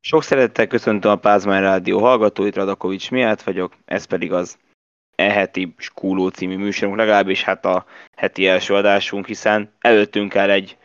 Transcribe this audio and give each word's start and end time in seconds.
Sok 0.00 0.22
szeretettel 0.22 0.66
köszöntöm 0.66 1.10
a 1.10 1.16
Pázmány 1.16 1.60
Rádió 1.60 2.00
hallgatóit, 2.00 2.56
Radakovics 2.56 3.10
miatt 3.10 3.42
vagyok, 3.42 3.76
ez 3.84 4.04
pedig 4.04 4.32
az 4.32 4.58
e-heti 5.14 5.74
Skúló 5.76 6.28
című 6.28 6.56
műsorunk, 6.56 6.96
legalábbis 6.96 7.42
hát 7.42 7.64
a 7.64 7.86
heti 8.16 8.46
első 8.46 8.74
adásunk, 8.74 9.26
hiszen 9.26 9.72
előttünk 9.78 10.34
el 10.34 10.50
egy 10.50 10.76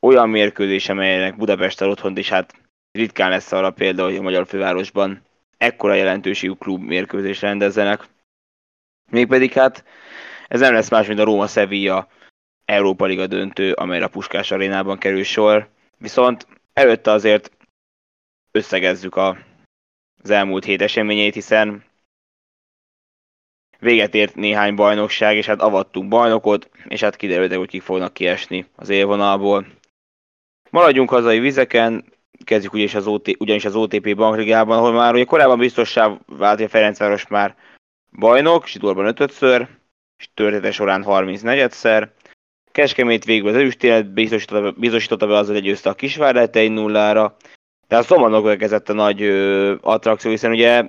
olyan 0.00 0.28
mérkőzés, 0.28 0.88
amelynek 0.88 1.36
Budapesten 1.36 1.88
otthont 1.88 2.18
is 2.18 2.28
hát 2.28 2.54
ritkán 2.92 3.30
lesz 3.30 3.52
arra 3.52 3.70
példa, 3.70 4.04
hogy 4.04 4.16
a 4.16 4.22
magyar 4.22 4.46
fővárosban 4.46 5.22
ekkora 5.56 5.94
jelentőségű 5.94 6.52
klub 6.52 6.82
mérkőzés 6.82 7.40
rendezzenek. 7.40 8.08
Mégpedig 9.10 9.52
hát 9.52 9.84
ez 10.48 10.60
nem 10.60 10.72
lesz 10.72 10.90
más, 10.90 11.06
mint 11.06 11.18
a 11.18 11.24
Róma-Sevilla 11.24 12.08
Európa 12.64 13.04
Liga 13.04 13.26
döntő, 13.26 13.72
amelyre 13.72 14.04
a 14.04 14.08
Puskás 14.08 14.50
arénában 14.50 14.98
kerül 14.98 15.22
sor. 15.22 15.68
Viszont 15.98 16.46
előtte 16.72 17.10
azért 17.10 17.50
összegezzük 18.50 19.16
a, 19.16 19.38
az 20.22 20.30
elmúlt 20.30 20.64
hét 20.64 20.82
eseményeit, 20.82 21.34
hiszen 21.34 21.84
véget 23.78 24.14
ért 24.14 24.34
néhány 24.34 24.74
bajnokság, 24.74 25.36
és 25.36 25.46
hát 25.46 25.60
avattunk 25.60 26.08
bajnokot, 26.08 26.70
és 26.88 27.00
hát 27.00 27.16
kiderült, 27.16 27.54
hogy 27.54 27.68
kik 27.68 27.82
fognak 27.82 28.12
kiesni 28.12 28.66
az 28.76 28.88
élvonalból. 28.88 29.66
Maradjunk 30.70 31.10
hazai 31.10 31.38
vizeken, 31.38 32.04
kezdjük 32.44 32.72
ugyanis 32.72 32.94
az, 32.94 33.06
OT, 33.06 33.36
ugyanis 33.38 33.64
az 33.64 33.74
OTP 33.74 34.16
bankligában, 34.16 34.78
ahol 34.78 34.92
már 34.92 35.14
ugye 35.14 35.24
korábban 35.24 35.58
biztossá 35.58 36.18
vált, 36.26 36.56
hogy 36.56 36.66
a 36.66 36.68
Ferencváros 36.68 37.26
már 37.26 37.56
bajnok, 38.18 38.66
Zsidorban 38.66 39.06
ötödször, 39.06 39.68
és 40.18 40.28
története 40.34 40.70
során 40.70 41.04
34-szer. 41.06 42.08
Keskemét 42.72 43.24
végül 43.24 43.48
az 43.48 43.54
ezüstélet 43.54 44.12
biztosította, 44.12 44.70
biztosította 44.70 45.26
be 45.26 45.36
azzal, 45.36 45.54
hogy 45.54 45.62
győzte 45.62 45.90
a 45.90 45.94
Kisvárdet 45.94 46.56
1 46.56 46.70
0 46.70 47.36
de 47.90 47.96
a 47.96 48.02
szombatnak 48.02 48.44
érkezett 48.44 48.88
a 48.88 48.92
nagy 48.92 49.22
ö, 49.22 49.74
attrakció, 49.80 50.30
hiszen 50.30 50.50
ugye 50.50 50.84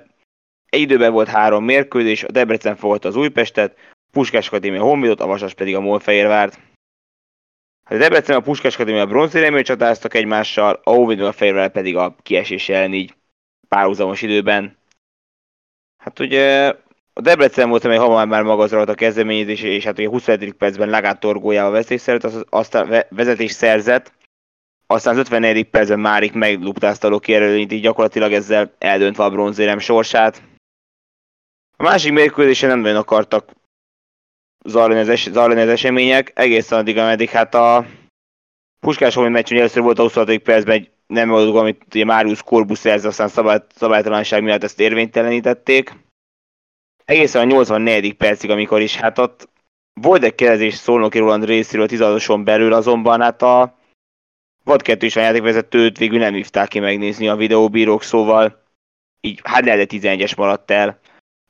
egy 0.66 0.80
időben 0.80 1.12
volt 1.12 1.28
három 1.28 1.64
mérkőzés, 1.64 2.24
a 2.24 2.30
Debrecen 2.30 2.76
fogadta 2.76 3.08
az 3.08 3.16
Újpestet, 3.16 3.76
Puskás 4.12 4.46
Akadémia 4.46 4.82
Honvédot, 4.82 5.20
a 5.20 5.26
Vasas 5.26 5.54
pedig 5.54 5.76
a 5.76 5.80
Molfehérvárt. 5.80 6.54
Hát 7.84 7.98
a 7.98 8.00
Debrecen 8.00 8.36
a 8.36 8.40
Puskás 8.40 8.74
Akadémia 8.74 9.06
bronzéremű 9.06 9.62
csatáztak 9.62 10.14
egymással, 10.14 10.80
a 10.84 10.90
Honvéd 10.90 11.20
a 11.20 11.32
Fehérvár 11.32 11.70
pedig 11.70 11.96
a 11.96 12.16
kiesés 12.22 12.68
ellen 12.68 12.92
így 12.92 13.14
párhuzamos 13.68 14.22
időben. 14.22 14.76
Hát 16.02 16.18
ugye 16.18 16.74
a 17.12 17.20
Debrecen 17.20 17.68
volt, 17.68 17.84
amely 17.84 17.98
hamar 17.98 18.26
már 18.26 18.42
maga 18.42 18.62
az 18.62 18.72
a 18.72 18.94
kezdeményezés, 18.94 19.62
és 19.62 19.84
hát 19.84 19.98
ugye 19.98 20.08
27. 20.08 20.52
percben 20.52 20.90
Lagát 20.90 21.20
torgójával 21.20 21.72
vezetés 21.72 22.16
aztán 22.48 23.04
vezetés 23.10 23.52
szerzett, 23.52 24.12
aztán 24.92 25.12
az 25.12 25.20
54. 25.20 25.64
percben 25.64 26.00
Márik 26.00 26.32
megluptázta 26.32 27.08
Loki 27.08 27.34
erőnyt, 27.34 27.72
így 27.72 27.80
gyakorlatilag 27.80 28.32
ezzel 28.32 28.74
eldöntve 28.78 29.24
a 29.24 29.30
bronzérem 29.30 29.78
sorsát. 29.78 30.42
A 31.76 31.82
másik 31.82 32.12
mérkőzésen 32.12 32.68
nem 32.68 32.80
nagyon 32.80 32.96
akartak 32.96 33.50
zajlani 34.64 35.00
az, 35.00 35.08
es- 35.08 35.32
zajlani 35.32 35.60
az 35.60 35.68
események, 35.68 36.32
egészen 36.34 36.78
addig, 36.78 36.98
ameddig 36.98 37.30
hát 37.30 37.54
a 37.54 37.86
Puskás 38.80 39.14
Homi 39.14 39.28
meccs, 39.28 39.52
először 39.52 39.82
volt 39.82 39.98
a 39.98 40.02
26. 40.02 40.38
percben 40.38 40.74
egy 40.74 40.90
nem 41.06 41.30
oldog, 41.30 41.56
amit 41.56 41.84
ugye 41.94 42.04
Máriusz 42.04 42.40
Korbusz 42.40 42.78
szerzett, 42.78 43.10
aztán 43.10 43.28
szabály, 43.28 43.58
szabálytalanság 43.74 44.42
miatt 44.42 44.62
ezt 44.62 44.80
érvénytelenítették. 44.80 45.92
Egészen 47.04 47.42
a 47.42 47.44
84. 47.44 48.14
percig, 48.14 48.50
amikor 48.50 48.80
is 48.80 48.96
hát 48.96 49.18
ott 49.18 49.48
volt 50.00 50.24
egy 50.24 50.34
kérdezés 50.34 50.74
Szolnoki 50.74 51.18
Roland 51.18 51.44
részéről 51.44 51.84
a 51.84 51.88
16 51.88 52.44
belül, 52.44 52.72
azonban 52.72 53.20
hát 53.20 53.42
a 53.42 53.76
vad 54.64 54.82
kettős 54.82 55.14
játékvezetőt 55.14 55.98
végül 55.98 56.18
nem 56.18 56.34
hívták 56.34 56.68
ki 56.68 56.78
megnézni 56.78 57.28
a 57.28 57.36
videóbírók, 57.36 58.02
szóval 58.02 58.62
így 59.20 59.40
hát 59.44 59.64
de 59.64 59.86
11-es 59.88 60.36
maradt 60.36 60.70
el. 60.70 61.00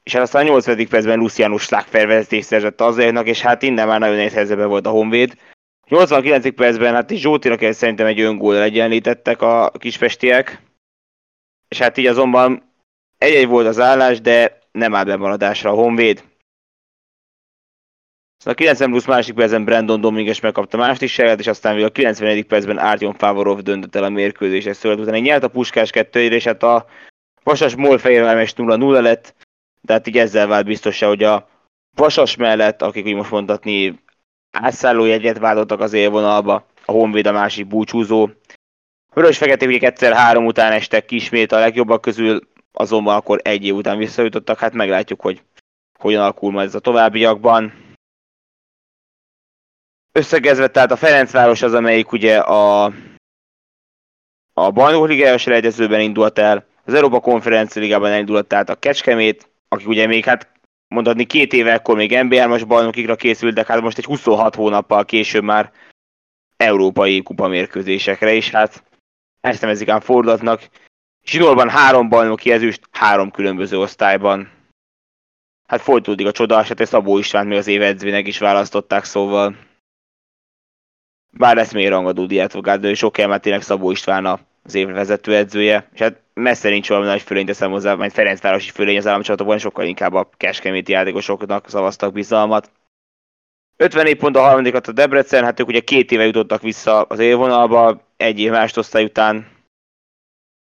És 0.03 0.13
hát 0.13 0.23
aztán 0.23 0.43
a 0.43 0.49
80. 0.49 0.89
percben 0.89 1.19
Luciano 1.19 1.59
Schlagfer 1.59 2.07
vezetés 2.07 2.45
szerzett 2.45 2.81
azért, 2.81 3.27
és 3.27 3.41
hát 3.41 3.63
innen 3.63 3.87
már 3.87 4.01
nagyon 4.01 4.17
nehéz 4.17 4.35
helyzetben 4.35 4.69
volt 4.69 4.87
a 4.87 4.91
Honvéd. 4.91 5.37
89. 5.89 6.55
percben 6.55 6.95
hát 6.95 7.11
Zsótira 7.11 7.57
kell 7.57 7.73
szerintem 7.73 8.07
egy 8.07 8.21
öngól 8.21 8.63
egyenlítettek 8.63 9.43
a 9.43 9.71
kispestiek, 9.79 10.63
és 11.69 11.79
hát 11.79 11.97
így 11.97 12.07
azonban 12.07 12.73
egy-egy 13.19 13.47
volt 13.47 13.67
az 13.67 13.81
állás, 13.81 14.21
de 14.21 14.59
nem 14.73 14.95
áll 14.95 15.05
bemaradásra 15.05 15.71
a 15.71 15.75
Honvéd. 15.75 16.25
Szóval 18.43 18.55
a 18.55 18.63
90 18.63 18.91
plusz 18.91 19.07
másik 19.07 19.35
percben 19.35 19.65
Brandon 19.65 20.01
Dominguez 20.01 20.41
megkapta 20.41 20.77
második 20.77 21.09
serget, 21.09 21.39
és 21.39 21.47
aztán 21.47 21.75
még 21.75 21.85
a 21.85 21.91
91. 21.91 22.45
percben 22.45 22.79
Artyom 22.79 23.15
Favorov 23.15 23.61
döntött 23.61 23.95
el 23.95 24.05
a 24.05 24.09
mérkőzést. 24.09 24.73
Szóval 24.73 24.99
utána 24.99 25.19
nyert 25.19 25.43
a 25.43 25.49
Puskás 25.49 25.91
2 25.91 26.21
és 26.21 26.45
hát 26.45 26.63
a 26.63 26.87
Vasas 27.43 27.75
Molfehérváros 27.75 28.53
0-0 28.57 29.03
lett, 29.03 29.35
de 29.81 29.93
hát 29.93 30.07
így 30.07 30.19
ezzel 30.19 30.47
vált 30.47 30.65
biztos, 30.65 31.01
hogy 31.01 31.23
a 31.23 31.49
Vasas 31.97 32.37
mellett, 32.37 32.83
akik 32.83 33.07
úgy 33.07 33.15
most 33.15 33.31
mondhatni 33.31 34.03
átszálló 34.51 35.05
jegyet 35.05 35.39
váltottak 35.39 35.81
az 35.81 35.93
élvonalba, 35.93 36.67
a 36.85 36.93
Honvéd 36.93 37.27
a 37.27 37.33
másik 37.33 37.67
búcsúzó. 37.67 38.29
Vörös 39.15 39.39
feketék 39.39 39.83
egyszer 39.83 40.13
három 40.13 40.47
után 40.47 40.73
estek 40.73 41.05
kismét 41.05 41.53
a 41.53 41.59
legjobbak 41.59 42.01
közül, 42.01 42.41
azonban 42.73 43.17
akkor 43.17 43.41
egy 43.43 43.65
év 43.65 43.75
után 43.75 43.99
visszajutottak, 43.99 44.59
hát 44.59 44.73
meglátjuk, 44.73 45.21
hogy 45.21 45.43
hogyan 45.99 46.23
alakul 46.23 46.53
majd 46.53 46.67
ez 46.67 46.75
a 46.75 46.81
továbbiakban. 46.81 47.82
Összegezve, 50.13 50.69
tehát 50.69 50.91
a 50.91 50.97
Ferencváros 50.97 51.63
az, 51.63 51.75
amelyik 51.75 52.13
ugye 52.13 52.39
a, 52.39 52.85
a 54.53 54.71
Bajnok 54.71 55.09
Ligájás 55.09 55.47
rejtezőben 55.47 56.01
indult 56.01 56.39
el, 56.39 56.67
az 56.85 56.95
Európa 56.95 57.21
Konferencia 57.21 57.83
Ligában 57.83 58.11
elindult 58.11 58.47
tehát 58.47 58.69
a 58.69 58.75
Kecskemét, 58.75 59.51
akik 59.69 59.89
ugye 59.89 60.07
még 60.07 60.25
hát 60.25 60.49
mondhatni 60.89 61.25
két 61.25 61.53
éve 61.53 61.75
akkor 61.75 61.97
még 61.97 62.19
NBA-os 62.23 62.65
bajnokikra 62.65 63.17
készültek, 63.17 63.67
hát 63.67 63.81
most 63.81 63.99
egy 63.99 64.05
26 64.05 64.55
hónappal 64.55 65.05
később 65.05 65.43
már 65.43 65.73
európai 66.57 67.23
kupamérkőzésekre, 67.23 68.33
és 68.33 68.51
hát 68.51 68.85
ezt 69.41 69.61
nevezik 69.61 69.89
ám 69.89 70.01
fordulatnak. 70.01 70.69
Zsinórban 71.25 71.71
három 71.71 72.09
bajnoki 72.09 72.53
ezüst, 72.53 72.89
három 72.91 73.31
különböző 73.31 73.79
osztályban. 73.79 74.51
Hát 75.67 75.81
folytódik 75.81 76.27
a 76.27 76.33
csoda, 76.33 76.63
hát 76.63 76.87
Szabó 76.87 77.19
István 77.19 77.47
még 77.47 77.59
az 77.59 77.67
év 77.67 77.83
edzőnek 77.83 78.27
is 78.27 78.39
választották, 78.39 79.05
szóval 79.05 79.57
bár 81.33 81.57
lesz 81.57 81.73
még 81.73 81.89
rangadó 81.89 82.27
diát 82.27 82.81
de 82.81 82.95
sok 82.95 83.13
kell, 83.13 83.27
mert 83.27 83.43
tényleg 83.43 83.63
Szabó 83.63 83.91
István 83.91 84.41
az 84.63 84.75
év 84.75 84.89
vezetőedzője, 84.89 85.89
és 85.93 86.01
hát 86.01 86.21
messze 86.35 86.69
nincs 86.69 86.89
valami 86.89 87.07
nagy 87.07 87.23
fölény 87.23 87.47
teszem 87.47 87.71
hozzá, 87.71 87.95
mert 87.95 88.13
Ferencvárosi 88.13 88.71
fölény 88.71 88.97
az 88.97 89.07
államcsatokban 89.07 89.59
sokkal 89.59 89.85
inkább 89.85 90.15
a 90.15 90.31
keskeméti 90.37 90.93
játékosoknak 90.93 91.69
szavaztak 91.69 92.13
bizalmat. 92.13 92.71
54 93.77 94.17
pont 94.17 94.37
a 94.37 94.41
harmadikat 94.41 94.89
a 94.89 94.93
Debrecen, 94.93 95.45
hát 95.45 95.61
ők 95.61 95.67
ugye 95.69 95.81
két 95.81 96.13
éve 96.13 96.25
jutottak 96.25 96.63
vissza 96.63 97.03
az 97.03 97.19
élvonalba, 97.19 98.09
egy 98.17 98.41
év 98.41 98.51
másodosztály 98.51 99.05
után. 99.05 99.47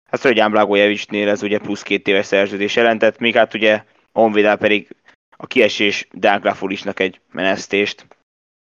Hát 0.09 0.20
Szörgyán 0.20 0.52
Blagojevicsnél 0.52 1.30
ez 1.30 1.44
ugye 1.44 1.59
plusz 1.59 1.84
két 1.84 2.08
éves 2.08 2.25
szerződés 2.25 2.75
jelentett, 2.75 3.20
még 3.20 3.36
hát 3.36 3.54
ugye 3.54 3.84
Honvédál 4.12 4.58
pedig 4.58 4.96
a 5.38 5.48
kiesés 5.48 6.08
Dán 6.12 6.42
Klafulisnak 6.42 7.00
egy 7.00 7.20
menesztést. 7.31 8.06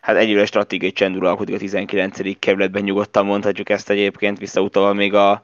Hát 0.03 0.17
egyre 0.17 0.47
stratégiai 0.47 0.93
csend 0.93 1.17
uralkodik 1.17 1.55
a 1.55 1.59
19. 1.59 2.39
kerületben, 2.39 2.83
nyugodtan 2.83 3.27
mondhatjuk 3.27 3.69
ezt 3.69 3.91
egyébként, 3.91 4.39
visszautalva 4.39 4.93
még 4.93 5.15
a 5.15 5.43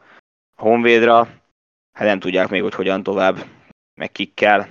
Honvédra. 0.57 1.29
Hát 1.93 2.07
nem 2.07 2.19
tudják 2.19 2.49
még, 2.49 2.63
hogy 2.63 2.75
hogyan 2.75 3.03
tovább, 3.03 3.45
meg 3.95 4.13
kikkel. 4.13 4.69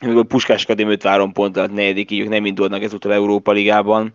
Még 0.00 0.16
a 0.16 0.22
Puskás 0.22 0.64
Akadémi 0.64 0.90
53 0.90 1.32
pont 1.32 1.56
alatt 1.56 1.72
negyedik, 1.72 2.10
így 2.10 2.20
ők 2.20 2.28
nem 2.28 2.44
indulnak 2.44 2.82
ezúttal 2.82 3.12
Európa 3.12 3.52
Ligában. 3.52 4.14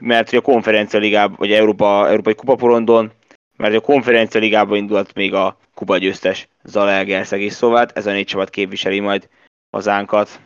Mert 0.00 0.30
hogy 0.30 0.38
a 0.38 0.42
konferencia 0.42 0.98
ligában, 0.98 1.36
vagy 1.38 1.52
Európa, 1.52 2.08
Európai 2.08 2.34
Kupaporondon, 2.34 3.12
mert 3.56 3.74
a 3.74 3.80
konferencia 3.80 4.40
ligában 4.40 4.76
indult 4.76 5.14
még 5.14 5.34
a 5.34 5.56
kupa 5.74 5.98
győztes 5.98 6.48
Zalaegerszeg 6.62 7.40
is, 7.40 7.52
szóval 7.52 7.86
ez 7.86 8.06
a 8.06 8.12
négy 8.12 8.26
csapat 8.26 8.50
képviseli 8.50 9.00
majd 9.00 9.28
hazánkat 9.70 10.40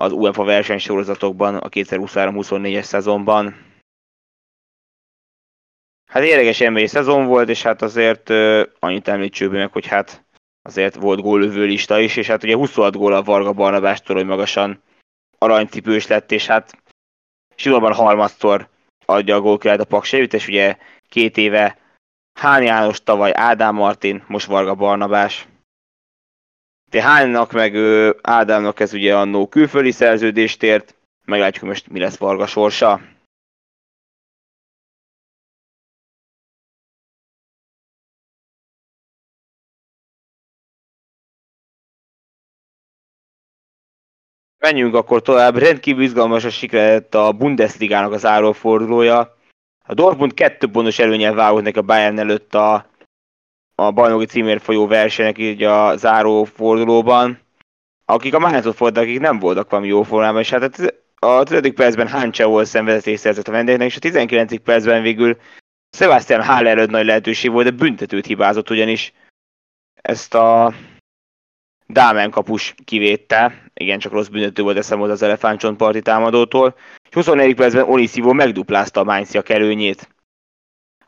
az 0.00 0.12
UEFA 0.12 0.44
versenysorozatokban 0.44 1.56
a 1.56 1.68
2023-24-es 1.68 2.82
szezonban. 2.82 3.66
Hát 6.10 6.22
érdekes 6.22 6.60
emberi 6.60 6.86
szezon 6.86 7.26
volt, 7.26 7.48
és 7.48 7.62
hát 7.62 7.82
azért 7.82 8.28
uh, 8.28 8.62
annyit 8.78 9.08
említsük 9.08 9.52
meg, 9.52 9.72
hogy 9.72 9.86
hát 9.86 10.24
azért 10.62 10.94
volt 10.94 11.20
góllövő 11.20 11.64
lista 11.64 11.98
is, 11.98 12.16
és 12.16 12.26
hát 12.26 12.42
ugye 12.42 12.56
26 12.56 12.96
gól 12.96 13.12
a 13.12 13.22
Varga 13.22 13.52
Barnabástól, 13.52 14.16
hogy 14.16 14.26
magasan 14.26 14.82
aranycipős 15.38 16.06
lett, 16.06 16.32
és 16.32 16.46
hát 16.46 16.82
Silóban 17.54 17.94
harmadszor 17.94 18.68
adja 19.04 19.36
a 19.36 19.40
gólkirályt 19.40 19.80
a 19.80 19.84
Paksejüt, 19.84 20.34
és 20.34 20.48
ugye 20.48 20.76
két 21.08 21.36
éve 21.36 21.78
Hán 22.40 22.62
János, 22.62 23.02
tavaly 23.02 23.32
Ádám 23.34 23.74
Martin, 23.74 24.24
most 24.26 24.46
Varga 24.46 24.74
Barnabás. 24.74 25.48
Hánynak 26.90 27.52
meg 27.52 27.74
ő, 27.74 28.16
Ádámnak 28.22 28.80
ez 28.80 28.92
ugye 28.92 29.16
annó 29.16 29.48
külföldi 29.48 29.90
szerződést 29.90 30.62
ért, 30.62 30.94
meglátjuk, 31.24 31.64
most 31.64 31.88
mi 31.88 31.98
lesz 31.98 32.16
Varga 32.16 32.46
sorsa. 32.46 33.00
Menjünk 44.58 44.94
akkor 44.94 45.22
tovább. 45.22 45.56
Rendkívül 45.56 46.02
izgalmas 46.02 46.44
a 46.44 46.50
sikerett 46.50 47.14
a 47.14 47.32
Bundesligának 47.32 48.12
az 48.12 48.24
árófordulója. 48.24 49.36
A 49.86 49.94
Dortmund 49.94 50.34
kettő 50.34 50.66
pontos 50.70 50.98
előnyel 50.98 51.34
vágott 51.34 51.76
a 51.76 51.82
Bayern 51.82 52.18
előtt 52.18 52.54
a 52.54 52.87
a 53.80 53.90
bajnoki 53.90 54.26
címért 54.26 54.62
folyó 54.62 54.86
versenynek 54.86 55.38
így 55.38 55.62
a 55.62 55.96
záró 55.96 56.44
fordulóban. 56.44 57.38
Akik 58.04 58.34
a 58.34 58.38
Mainzot 58.38 58.78
voltak, 58.78 59.02
akik 59.02 59.20
nem 59.20 59.38
voltak 59.38 59.70
valami 59.70 59.88
jó 59.88 60.02
formában, 60.02 60.40
és 60.40 60.50
hát 60.50 61.02
a 61.16 61.50
5. 61.50 61.72
percben 61.72 62.08
Hancsával 62.08 62.64
szenvedetést 62.64 63.20
szerzett 63.20 63.48
a 63.48 63.52
vendégnek, 63.52 63.88
és 63.88 63.96
a 63.96 63.98
19. 63.98 64.62
percben 64.62 65.02
végül 65.02 65.36
Sebastian 65.96 66.42
Haller 66.42 66.76
előtt 66.76 66.90
nagy 66.90 67.04
lehetőség 67.04 67.50
volt, 67.50 67.64
de 67.64 67.70
büntetőt 67.70 68.26
hibázott, 68.26 68.70
ugyanis 68.70 69.12
ezt 69.94 70.34
a 70.34 70.72
Dámen 71.86 72.30
kapus 72.30 72.74
kivétte, 72.84 73.70
igen, 73.74 73.98
csak 73.98 74.12
rossz 74.12 74.26
büntető 74.26 74.62
volt 74.62 74.76
eszem 74.76 74.98
volt 74.98 75.10
az 75.10 75.22
elefántcsontparti 75.22 76.02
támadótól, 76.02 76.74
és 77.08 77.14
24. 77.14 77.54
percben 77.54 77.88
Onisivo 77.88 78.32
megduplázta 78.32 79.00
a 79.00 79.04
Mainzia 79.04 79.42
előnyét. 79.42 80.08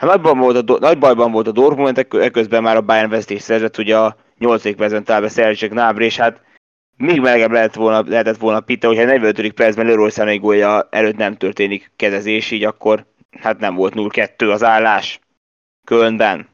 Hát 0.00 0.10
nagy 0.10 0.20
bajban 0.20 0.42
volt 0.42 0.70
a, 0.70 0.78
nagy 0.78 0.98
bajban 0.98 1.32
volt 1.32 1.46
a 1.46 1.52
Dortmund, 1.52 2.06
ekközben 2.10 2.62
már 2.62 2.76
a 2.76 2.80
Bayern 2.80 3.10
vezetés 3.10 3.42
szerzett, 3.42 3.78
ugye 3.78 3.98
a 3.98 4.16
8. 4.38 4.76
percben 4.76 5.04
talál 5.04 5.20
be 5.20 5.28
Serge 5.28 5.66
Gnabry, 5.66 6.04
és 6.04 6.16
hát 6.16 6.40
még 6.96 7.20
melegebb 7.20 7.50
lehetett 7.50 7.74
volna, 7.74 8.08
lehetett 8.08 8.36
volna 8.36 8.60
Pita, 8.60 8.86
hogyha 8.86 9.02
a 9.02 9.06
45. 9.06 9.52
percben 9.52 9.86
Leroy 9.86 10.10
Sané 10.10 10.36
gólja 10.36 10.88
előtt 10.90 11.16
nem 11.16 11.36
történik 11.36 11.92
kezezés, 11.96 12.50
így 12.50 12.64
akkor 12.64 13.04
hát 13.40 13.58
nem 13.58 13.74
volt 13.74 13.92
0-2 13.96 14.52
az 14.52 14.62
állás 14.62 15.20
Kölnben. 15.84 16.48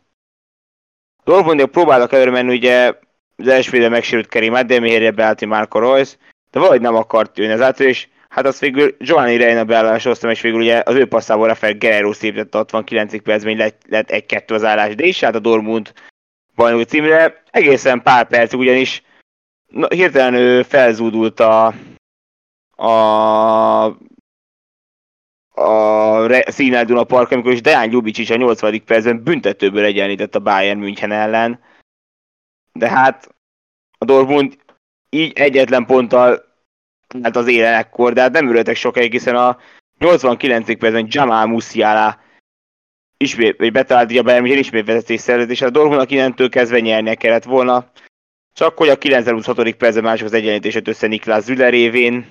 Dortmundok 1.25 1.71
próbáltak 1.71 2.13
előre 2.13 2.31
menni, 2.31 2.55
ugye 2.55 2.93
az 3.37 3.49
első 3.49 3.89
megsérült 3.89 4.29
Kerim 4.29 4.55
Ademir, 4.55 5.15
beállt 5.15 5.47
Marco 5.47 5.79
Royce, 5.79 6.17
de 6.51 6.59
valahogy 6.59 6.81
nem 6.81 6.95
akart 6.95 7.39
jönni 7.39 7.63
az 7.63 7.81
és 7.81 8.09
hát 8.29 8.47
az 8.47 8.61
végül 8.61 8.97
Giovanni 8.99 9.37
Reina 9.37 9.65
beállásra 9.65 10.11
hoztam, 10.11 10.31
és 10.31 10.41
végül 10.41 10.61
ugye 10.61 10.83
az 10.85 10.95
ő 10.95 11.07
passzából 11.07 11.47
Rafael 11.47 11.79
Guerrero 11.79 12.13
szépítette 12.13 12.59
69. 12.59 13.23
percben, 13.23 13.57
lett, 13.57 13.83
lett 13.89 14.11
egy-kettő 14.11 14.55
az 14.55 14.65
állás, 14.65 14.95
de 14.95 15.05
is 15.05 15.21
hát 15.21 15.35
a 15.35 15.39
Dortmund 15.39 15.93
bajnoki 16.55 16.85
címre 16.85 17.43
egészen 17.51 18.03
pár 18.03 18.27
percig, 18.27 18.59
ugyanis 18.59 19.03
na, 19.67 19.89
hirtelen 19.89 20.35
ő 20.35 20.63
felzúdult 20.63 21.41
a, 21.41 21.75
a 22.77 23.97
a 25.59 26.51
Színál 26.51 26.85
Duna 26.85 27.05
Park, 27.05 27.31
amikor 27.31 27.53
is 27.53 27.61
Dejan 27.61 27.91
Ljubicic 27.91 28.31
a 28.31 28.37
80. 28.37 28.85
percben 28.85 29.23
büntetőből 29.23 29.85
egyenlített 29.85 30.35
a 30.35 30.41
Bayern 30.41 30.79
München 30.79 31.13
ellen. 31.13 31.61
De 32.73 32.89
hát 32.89 33.35
a 33.99 34.05
Dortmund 34.05 34.59
így 35.11 35.33
egyetlen 35.39 35.87
ponttal 35.87 36.45
hát 37.23 37.37
az 37.37 37.49
élen 37.49 37.75
ekkor, 37.75 38.13
de 38.13 38.21
hát 38.21 38.33
nem 38.33 38.49
ülöttek 38.49 38.77
sokáig, 38.77 39.13
hiszen 39.13 39.37
a 39.37 39.59
89. 39.99 40.79
percben 40.79 41.07
Jamal 41.11 41.47
Musiala 41.47 42.21
ismét, 43.17 43.57
vagy 43.59 43.73
betalált 43.73 44.17
a 44.17 44.23
Bayern 44.23 44.43
München 44.43 44.59
ismét 44.59 44.87
vezetés 44.87 45.21
szerzett, 45.21 45.51
és 45.51 45.63
a 45.63 45.71
Dortmundnak 45.71 46.11
innentől 46.11 46.49
kezdve 46.49 46.81
nyernie 46.81 47.15
kellett 47.15 47.45
volna. 47.45 47.91
Csak 48.53 48.77
hogy 48.77 48.89
a 48.89 48.99
96. 48.99 49.75
percben 49.75 50.05
mások 50.05 50.27
az 50.27 50.33
egyenlítését 50.33 50.89
össze 50.89 51.07
Niklas 51.07 51.43
Züller 51.43 51.71
révén, 51.71 52.27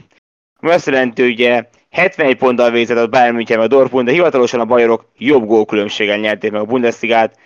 ami 0.59 0.71
azt 0.71 0.85
jelenti, 0.85 1.21
hogy 1.21 1.31
ugye 1.31 1.69
71 1.89 2.37
ponttal 2.37 2.71
végzett 2.71 2.97
a 2.97 3.07
Bayern 3.07 3.35
München 3.35 3.59
a 3.59 3.67
Dortmund, 3.67 4.05
de 4.05 4.11
hivatalosan 4.11 4.59
a 4.59 4.65
bajorok 4.65 5.11
jobb 5.17 5.45
gólkülönbséggel 5.45 6.17
nyerték 6.17 6.51
meg 6.51 6.61
a 6.61 6.65
Bundesligát. 6.65 7.39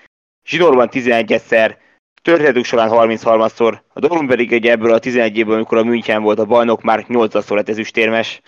Zsidorban 0.45 0.89
11-szer, 0.91 1.75
történetük 2.21 2.65
során 2.65 2.89
33-szor, 2.91 3.79
a 3.93 3.99
Dortmund 3.99 4.27
pedig 4.27 4.53
egy 4.53 4.67
ebből 4.67 4.93
a 4.93 4.99
11 4.99 5.37
évből, 5.37 5.55
amikor 5.55 5.77
a 5.77 5.83
München 5.83 6.21
volt 6.21 6.39
a 6.39 6.45
bajnok, 6.45 6.81
már 6.81 7.05
8-szor 7.07 7.55
lett 7.55 7.69
ezüstérmes. 7.69 8.41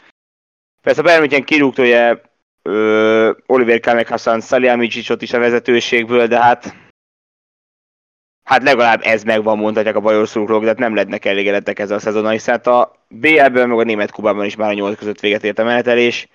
Persze 0.81 0.99
a 0.99 1.03
Bayern 1.03 1.21
München 1.21 1.43
kirúgta 1.43 1.81
ugye 1.81 2.17
ö, 2.61 3.31
Oliver 3.45 3.79
Kamek 3.79 4.09
Hassan 4.09 4.41
is 5.19 5.33
a 5.33 5.39
vezetőségből, 5.39 6.27
de 6.27 6.41
hát 6.41 6.75
hát 8.43 8.63
legalább 8.63 9.01
ez 9.03 9.23
megvan, 9.23 9.57
mondhatják 9.57 9.95
a 9.95 9.99
bajor 9.99 10.27
szurkolók, 10.27 10.63
de 10.63 10.73
nem 10.77 10.93
lehetnek 10.93 11.25
elégedettek 11.25 11.79
ezzel 11.79 11.97
a 11.97 11.99
szezonnal, 11.99 12.31
hiszen 12.31 12.53
hát 12.53 12.67
a 12.67 13.05
BL-ben, 13.07 13.69
meg 13.69 13.79
a 13.79 13.83
német 13.83 14.11
kubában 14.11 14.45
is 14.45 14.55
már 14.55 14.69
a 14.69 14.73
nyolc 14.73 14.97
között 14.97 15.19
véget 15.19 15.43
ért 15.43 15.59
a 15.59 15.63
menetelés. 15.63 16.27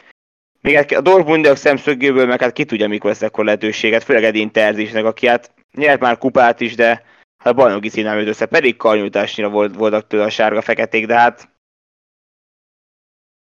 Még 0.61 0.75
hát 0.75 0.93
a 0.93 1.01
Dortmundiak 1.01 1.57
szemszögéből, 1.57 2.27
meg 2.27 2.41
hát 2.41 2.53
ki 2.53 2.65
tudja, 2.65 2.89
mikor 2.89 3.11
lesz 3.11 3.23
akkor 3.23 3.45
lehetőséget, 3.45 4.05
főleg 4.05 4.25
Edin 4.25 4.51
Terzisnek, 4.51 5.05
aki 5.05 5.27
hát 5.27 5.51
nyert 5.73 6.01
már 6.01 6.19
kupát 6.19 6.61
is, 6.61 6.75
de 6.75 7.03
a 7.45 7.53
bajnoki 7.53 7.89
színen 7.89 8.19
jött 8.19 8.27
össze, 8.27 8.47
pedig 8.47 8.77
karnyújtásnyira 8.77 9.49
volt, 9.49 9.75
voltak 9.75 10.07
tőle 10.07 10.25
a 10.25 10.31
sárga-feketék, 10.31 11.07
de 11.07 11.15
hát 11.15 11.49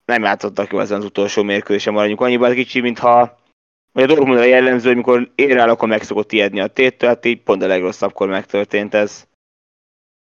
nem 0.05 0.23
játszottak 0.23 0.71
jó 0.71 0.79
ezen 0.79 0.97
az 0.97 1.05
utolsó 1.05 1.43
mérkőzésen, 1.43 1.93
maradjunk 1.93 2.21
annyiban 2.21 2.53
kicsi, 2.53 2.81
mintha 2.81 3.41
vagy 3.91 4.03
a 4.03 4.07
Dortmundra 4.07 4.43
jellemző, 4.43 4.87
hogy 4.87 4.95
mikor 4.95 5.31
ér 5.35 5.57
el, 5.57 5.69
akkor 5.69 5.87
meg 5.87 6.03
szokott 6.03 6.31
ijedni 6.31 6.59
a 6.59 6.67
téttől, 6.67 7.09
hát 7.09 7.25
így 7.25 7.41
pont 7.41 7.63
a 7.63 7.67
legrosszabbkor 7.67 8.27
megtörtént 8.27 8.93
ez. 8.93 9.27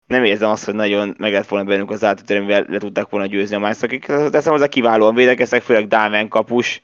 Nem 0.08 0.24
érzem 0.24 0.50
azt, 0.50 0.66
hogy 0.66 0.74
nagyon 0.74 1.16
meg 1.18 1.32
lett 1.32 1.48
volna 1.48 1.66
bennünk 1.66 1.92
az 1.92 2.04
átütő, 2.04 2.38
amivel 2.38 2.66
le 2.68 2.78
tudták 2.78 3.10
volna 3.10 3.26
győzni 3.26 3.56
a 3.56 3.60
mászakik. 3.60 4.06
Teszem, 4.06 4.54
a 4.54 4.68
kiválóan 4.68 5.16
védekeztek, 5.16 5.62
főleg 5.62 5.88
Dámen 5.88 6.28
kapus. 6.28 6.82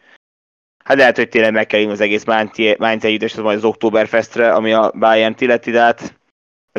Hát 0.84 0.98
lehet, 0.98 1.16
hogy 1.16 1.30
tényleg 1.30 1.54
meg 1.54 1.68
kell 1.68 1.90
az 1.90 2.02
egész 2.02 2.24
Mainz 2.78 3.06
együttes, 3.06 3.36
majd 3.36 3.58
az 3.58 3.64
Oktoberfestre, 3.64 4.54
ami 4.54 4.74
a 4.74 4.92
Bayern 4.96 5.36
illeti, 5.38 5.72
de 5.72 5.80
hát 5.80 6.20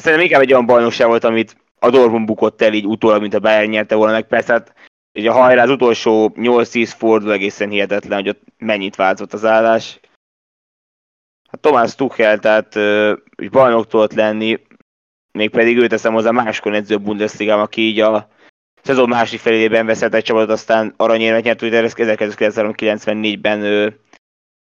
szerintem 0.00 0.27
inkább 0.27 0.43
egy 0.43 0.53
olyan 0.53 0.67
bajnokság 0.67 1.06
volt, 1.06 1.25
amit 1.25 1.56
a 1.79 1.91
Dortmund 1.91 2.27
bukott 2.27 2.62
el 2.62 2.73
így 2.73 2.87
utólag, 2.87 3.21
mint 3.21 3.35
a 3.35 3.41
Bayern 3.41 3.71
nyerte 3.71 3.94
volna 3.94 4.12
meg. 4.12 4.27
Persze 4.27 4.53
hát 4.53 4.75
Ugye 5.15 5.31
a 5.31 5.33
hajrá 5.33 5.62
az 5.62 5.71
utolsó 5.71 6.33
8-10 6.35 6.93
fordul 6.97 7.33
egészen 7.33 7.71
hihetetlen, 7.71 8.19
hogy 8.19 8.29
ott 8.29 8.43
mennyit 8.59 8.97
változott 8.97 9.33
az 9.33 9.44
állás. 9.44 10.00
Hát 11.50 11.61
Tomás 11.61 11.94
Tuchel, 11.94 12.39
tehát 12.39 12.75
hogy 13.37 13.50
bajnok 13.50 13.87
tudott 13.87 14.12
lenni, 14.12 14.59
mégpedig 15.33 15.77
őt 15.77 15.89
teszem 15.89 16.12
hozzá 16.12 16.31
máskor 16.31 16.75
edző 16.75 16.99
Bundesliga, 16.99 17.61
aki 17.61 17.81
így 17.81 18.00
a 18.00 18.29
szezon 18.83 19.09
másik 19.09 19.41
felében 19.41 19.87
veszett 19.87 20.15
egy 20.15 20.25
csapatot, 20.25 20.50
aztán 20.50 20.94
aranyérmet 20.97 21.43
nyert, 21.43 21.61
hogy 21.61 21.71
1994-ben 21.73 23.94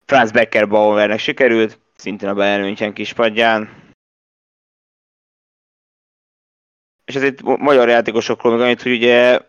Franz 0.07 0.31
Beckerbauernek 0.31 1.19
sikerült, 1.19 1.79
szintén 1.97 2.29
a 2.29 2.35
Bayern 2.35 2.63
München 2.63 2.93
kispadján. 2.93 3.80
És 7.05 7.15
ezért 7.15 7.43
magyar 7.43 7.89
játékosokról 7.89 8.53
meg 8.53 8.61
annyit, 8.61 8.83
hogy 8.83 8.93
ugye 8.93 9.41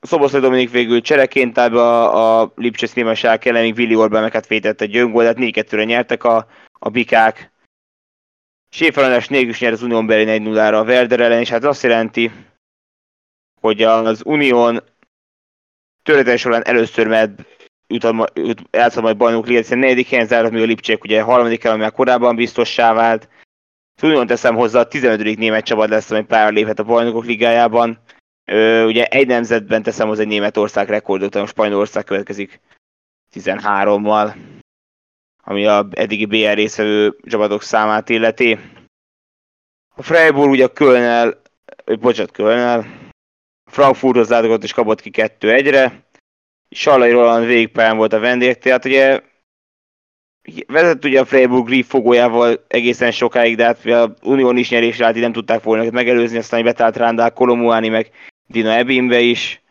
Szoboszlai 0.00 0.40
Dominik 0.40 0.70
végül 0.70 1.00
csereként 1.00 1.58
áll 1.58 1.78
a, 1.78 2.40
a 2.40 2.52
Lipcse 2.56 2.88
némaság 2.94 3.46
ellen, 3.46 3.62
míg 3.62 3.76
Willi 3.76 3.94
Orbán 3.94 4.22
meg 4.22 4.44
vétett 4.48 4.80
egy 4.80 4.96
öngólt, 4.96 5.34
tehát 5.34 5.52
4-2-re 5.54 5.84
nyertek 5.84 6.24
a, 6.24 6.46
a 6.72 6.88
bikák. 6.88 7.52
Séferenes 8.70 9.28
nélkül 9.28 9.54
nyert 9.58 9.72
az 9.72 9.82
Unión 9.82 10.06
Berlin 10.06 10.42
1-0-ra 10.44 10.80
a 10.80 10.84
Werder 10.84 11.20
ellen, 11.20 11.40
és 11.40 11.48
hát 11.48 11.64
azt 11.64 11.82
jelenti, 11.82 12.30
hogy 13.60 13.82
az 13.82 14.22
Unión 14.24 14.82
történet 16.02 16.38
során 16.38 16.64
először 16.64 17.06
mert 17.06 17.40
játszott 18.70 19.02
majd 19.02 19.16
bajnok 19.16 19.46
liget, 19.46 19.62
hiszen 19.62 19.78
negyedik 19.78 20.08
helyen 20.08 20.26
zárat, 20.26 20.50
még 20.50 20.62
a 20.62 20.66
Lipcsék 20.66 21.04
ugye 21.04 21.22
harmadik 21.22 21.62
helyen, 21.62 21.80
ami 21.80 21.90
korábban 21.90 22.36
biztossá 22.36 22.92
vált. 22.92 23.28
Unión 24.02 24.26
teszem 24.26 24.54
hozzá, 24.54 24.80
a 24.80 24.88
15. 24.88 25.36
német 25.36 25.64
csapat 25.64 25.88
lesz, 25.88 26.10
ami 26.10 26.24
pályára 26.24 26.50
léphet 26.50 26.78
a 26.78 26.84
bajnokok 26.84 27.24
ligájában. 27.24 27.98
Ö, 28.44 28.84
ugye 28.84 29.04
egy 29.04 29.26
nemzetben 29.26 29.82
teszem 29.82 30.10
az 30.10 30.18
egy 30.18 30.26
Németország 30.26 30.88
rekordot, 30.88 31.34
a 31.34 31.46
Spanyolország 31.46 32.04
következik 32.04 32.60
13-mal, 33.32 34.34
ami 35.44 35.66
a 35.66 35.88
eddigi 35.90 36.26
BR 36.26 36.54
részvevő 36.54 37.16
csapatok 37.22 37.62
számát 37.62 38.08
illeti. 38.08 38.58
A 39.94 40.02
Freiburg 40.02 40.50
ugye 40.50 40.64
a 40.64 40.72
Kölnel, 40.72 41.40
bocsánat, 42.00 42.30
Kölnel, 42.30 42.86
Frankfurthoz 43.70 44.28
látogatott 44.28 44.64
és 44.64 44.72
kapott 44.72 45.00
ki 45.00 45.10
2-1-re. 45.12 46.04
Sallai 46.70 47.10
Roland 47.10 47.46
végigpályán 47.46 47.96
volt 47.96 48.12
a 48.12 48.18
vendég, 48.18 48.58
tehát 48.58 48.84
ugye 48.84 49.20
vezet 50.66 51.04
ugye 51.04 51.20
a 51.20 51.24
Freiburg 51.24 51.66
Griff 51.66 51.88
fogójával 51.88 52.64
egészen 52.68 53.10
sokáig, 53.10 53.56
de 53.56 53.64
hát 53.64 53.84
a 53.84 54.14
Unión 54.22 54.56
is 54.56 54.70
nyerésre 54.70 55.04
állt, 55.04 55.16
nem 55.16 55.32
tudták 55.32 55.62
volna 55.62 55.90
megelőzni, 55.90 56.38
aztán 56.38 56.64
betált 56.64 56.96
Rándál 56.96 57.32
Kolomuáni, 57.32 57.88
meg 57.88 58.10
Dina 58.46 58.76
Ebinbe 58.76 59.20
is, 59.20 59.62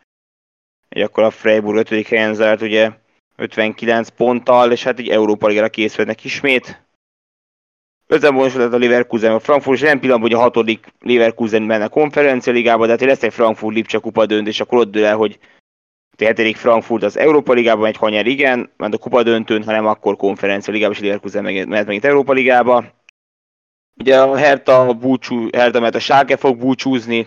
és 0.88 1.02
akkor 1.02 1.22
a 1.22 1.30
Freiburg 1.30 1.76
5. 1.76 2.06
helyen 2.06 2.34
zárt 2.34 2.62
ugye 2.62 2.90
59 3.36 4.08
ponttal, 4.08 4.72
és 4.72 4.82
hát 4.82 4.98
egy 4.98 5.08
Európa 5.08 5.46
Ligára 5.46 5.68
készülnek 5.68 6.24
ismét. 6.24 6.82
Özenbonos 8.06 8.54
lett 8.54 8.72
a 8.72 8.78
Leverkusen, 8.78 9.32
a 9.32 9.38
Frankfurt, 9.38 9.76
és 9.76 9.84
nem 9.84 10.00
pillanatban, 10.00 10.30
hogy 10.30 10.38
a 10.38 10.42
hatodik 10.42 10.86
Leverkusen 11.00 11.62
menne 11.62 11.84
a 11.84 11.88
konferencia 11.88 12.52
ligába, 12.52 12.84
de 12.84 12.90
hát 12.90 13.00
lesz 13.00 13.22
egy 13.22 13.32
Frankfurt 13.32 13.74
Lipcse 13.74 13.98
kupa 13.98 14.26
dönt, 14.26 14.48
és 14.48 14.60
akkor 14.60 14.78
ott 14.78 14.90
dől 14.90 15.04
el, 15.04 15.16
hogy 15.16 15.38
hetedik 16.18 16.56
Frankfurt 16.56 17.02
az 17.02 17.16
Európa 17.16 17.52
Ligában 17.52 17.86
egy 17.86 17.96
hanyar 17.96 18.26
igen, 18.26 18.70
mert 18.76 18.94
a 18.94 18.98
kupa 18.98 19.22
döntőn, 19.22 19.64
hanem 19.64 19.86
akkor 19.86 20.16
konferencia 20.16 20.72
ligában, 20.72 20.94
és 20.94 21.00
Leverkusen 21.00 21.42
mehet 21.42 21.86
megint 21.86 22.04
Európa 22.04 22.32
Ligába. 22.32 22.84
Ugye 24.00 24.20
a 24.20 24.36
Hertha 24.36 24.92
búcsú, 24.92 25.48
Hertha, 25.52 25.80
mert 25.80 25.94
a 25.94 25.98
Schalke 25.98 26.36
fog 26.36 26.58
búcsúzni, 26.58 27.26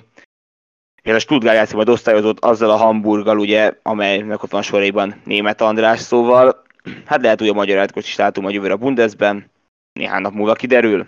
és 1.04 1.14
a 1.14 1.20
Stuttgart 1.20 1.56
játszik 1.56 1.76
majd 1.76 1.90
osztályozott 1.90 2.40
azzal 2.40 2.70
a 2.70 2.76
Hamburggal, 2.76 3.40
ugye, 3.40 3.74
amelynek 3.82 4.44
ott 4.44 4.52
van 4.52 4.62
soraiban 4.62 5.22
német 5.24 5.62
András, 5.62 6.00
szóval 6.00 6.64
hát 7.06 7.22
lehet, 7.22 7.40
hogy 7.40 7.50
a 7.50 7.54
magyar 7.54 7.76
játékos 7.78 8.08
is 8.08 8.16
látunk 8.16 8.48
a 8.48 8.52
jövőre 8.52 8.74
a 8.74 8.78
Bundesben, 8.78 9.52
néhány 9.94 10.22
nap 10.22 10.34
múlva 10.34 10.54
kiderül. 10.54 11.08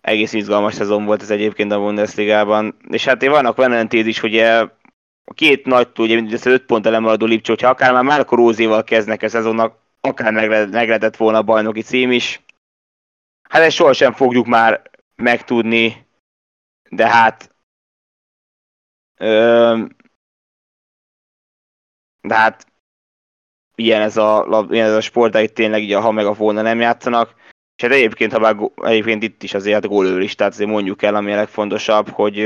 Egész 0.00 0.32
izgalmas 0.32 0.74
szezon 0.74 1.04
volt 1.04 1.22
ez 1.22 1.30
egyébként 1.30 1.72
a 1.72 1.78
Bundesligában, 1.78 2.76
és 2.88 3.04
hát 3.04 3.22
én 3.22 3.30
vannak 3.30 3.56
benne 3.56 3.86
is, 3.90 4.20
hogy 4.20 4.34
a 5.28 5.34
két 5.34 5.64
nagy 5.64 5.88
ugye 5.98 6.14
mindössze 6.14 6.50
5 6.50 6.66
pont 6.66 6.86
elemaradó 6.86 7.26
Lipcsó, 7.26 7.52
hogyha 7.52 7.68
akár 7.68 7.92
már 7.92 8.02
Márko 8.02 8.34
Rózéval 8.34 8.84
kezdnek 8.84 9.22
a 9.22 9.28
szezonnak, 9.28 9.78
akár 10.00 10.32
meg, 10.32 10.48
meg 10.48 10.88
lehetett 10.88 11.16
volna 11.16 11.38
a 11.38 11.42
bajnoki 11.42 11.82
cím 11.82 12.12
is. 12.12 12.40
Hát 13.48 13.62
ezt 13.62 13.76
sohasem 13.76 14.12
fogjuk 14.12 14.46
már 14.46 14.90
megtudni, 15.16 16.06
de 16.90 17.08
hát 17.08 17.54
ö, 19.16 19.84
de 22.20 22.34
hát 22.34 22.66
ilyen 23.74 24.00
ez 24.00 24.16
a, 24.16 24.66
ilyen 24.70 24.86
ez 24.86 24.94
a 24.94 25.00
sport, 25.00 25.32
de 25.32 25.42
itt 25.42 25.54
tényleg 25.54 25.82
így, 25.82 25.92
ha 25.92 26.10
meg 26.10 26.26
a 26.26 26.32
volna 26.32 26.62
nem 26.62 26.80
játszanak. 26.80 27.34
És 27.76 27.82
hát 27.82 27.92
egyébként, 27.92 28.32
ha 28.32 28.38
bár 28.38 28.56
egyébként 28.76 29.22
itt 29.22 29.42
is 29.42 29.54
azért 29.54 29.84
a 29.84 29.88
gólőlistát 29.88 30.52
azért 30.52 30.70
mondjuk 30.70 31.02
el, 31.02 31.14
ami 31.14 31.32
a 31.32 31.36
legfontosabb, 31.36 32.08
hogy 32.08 32.38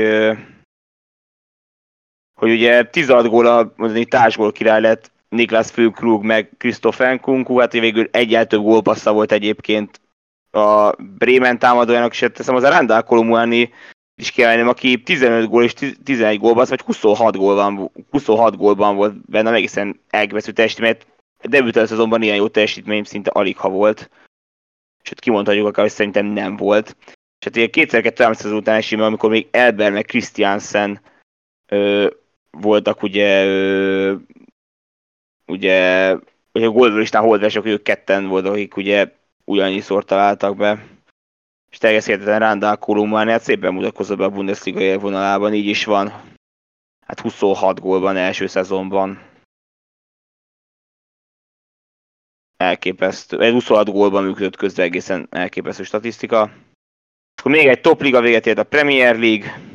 hogy 2.43 2.51
ugye 2.51 2.83
16 2.83 3.27
gól 3.27 3.45
a 3.45 3.73
mondani, 3.75 4.05
társgól 4.05 4.51
király 4.51 4.81
lett 4.81 5.11
Niklas 5.29 5.71
Füllkrug 5.71 6.23
meg 6.23 6.49
Christoph 6.57 7.13
Nkunku, 7.13 7.57
hát 7.57 7.71
végül 7.71 8.07
egyel 8.11 8.47
több 8.47 8.61
gólpassza 8.61 9.13
volt 9.13 9.31
egyébként 9.31 10.01
a 10.51 10.91
Bremen 10.91 11.59
támadójának, 11.59 12.11
és 12.11 12.19
hát 12.19 12.33
teszem 12.33 12.55
az 12.55 12.63
a 12.63 12.69
Randall 12.69 13.01
Kolumuani 13.01 13.73
is 14.15 14.31
kiemelném, 14.31 14.67
aki 14.67 15.01
15 15.01 15.49
gól 15.49 15.63
és 15.63 15.73
11 16.03 16.39
gólban, 16.39 16.65
vagy 16.69 16.81
26 16.81 17.37
gólban, 17.37 17.91
26 18.11 18.57
gólban 18.57 18.95
volt 18.95 19.29
benne, 19.29 19.53
egészen 19.53 19.99
elképesztő 20.09 20.51
teljesítmény, 20.51 20.97
debütelt 21.41 21.91
azonban 21.91 22.21
ilyen 22.21 22.35
jó 22.35 22.47
teljesítmény 22.47 23.03
szinte 23.03 23.29
alig 23.29 23.57
ha 23.57 23.69
volt. 23.69 24.09
És 25.03 25.09
hát 25.09 25.19
kimondhatjuk 25.19 25.67
akár, 25.67 25.83
hogy 25.83 25.93
szerintem 25.93 26.25
nem 26.25 26.57
volt. 26.57 26.95
És 27.39 27.45
hát 27.45 27.55
ilyen 27.55 27.69
kétszer 27.69 28.01
kettő 28.01 28.55
után 28.55 28.75
esélyben, 28.75 29.07
amikor 29.07 29.29
még 29.29 29.47
Elber 29.51 29.91
meg 29.91 30.05
Christiansen 30.05 31.01
voltak 32.57 33.03
ugye 33.03 33.45
ugye, 35.47 36.11
ugye 36.53 36.65
a 36.65 36.69
gólvöristán 36.69 37.23
holdvesek, 37.23 37.65
ők 37.65 37.83
ketten 37.83 38.27
voltak, 38.27 38.51
akik 38.51 38.77
ugye 38.77 39.11
ugyannyiszor 39.43 40.05
találtak 40.05 40.57
be. 40.57 40.85
És 41.71 41.77
teljes 41.77 42.07
értetlen 42.07 42.39
Randall 42.39 42.75
Kolumán, 42.75 43.27
hát 43.27 43.41
szépen 43.41 43.73
mutatkozott 43.73 44.17
be 44.17 44.23
a 44.23 44.29
Bundesliga 44.29 44.81
élvonalában, 44.81 45.53
így 45.53 45.65
is 45.65 45.85
van. 45.85 46.07
Hát 47.05 47.19
26 47.19 47.79
gólban 47.79 48.15
első 48.15 48.47
szezonban. 48.47 49.21
Elképesztő. 52.57 53.39
Egy 53.39 53.51
26 53.51 53.91
gólban 53.91 54.23
működött 54.23 54.55
közben 54.55 54.85
egészen 54.85 55.27
elképesztő 55.29 55.83
statisztika. 55.83 56.51
És 57.35 57.39
akkor 57.39 57.51
még 57.51 57.67
egy 57.67 57.81
top 57.81 58.01
liga 58.01 58.21
véget 58.21 58.47
ért 58.47 58.57
a 58.57 58.63
Premier 58.63 59.19
League 59.19 59.72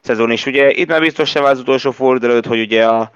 szezon 0.00 0.30
is. 0.30 0.46
Ugye 0.46 0.70
itt 0.70 0.88
már 0.88 1.00
biztos 1.00 1.30
sem 1.30 1.44
az 1.44 1.58
utolsó 1.58 1.90
forduló 1.90 2.32
előtt, 2.32 2.46
hogy 2.46 2.60
ugye 2.60 2.86
a 2.86 3.12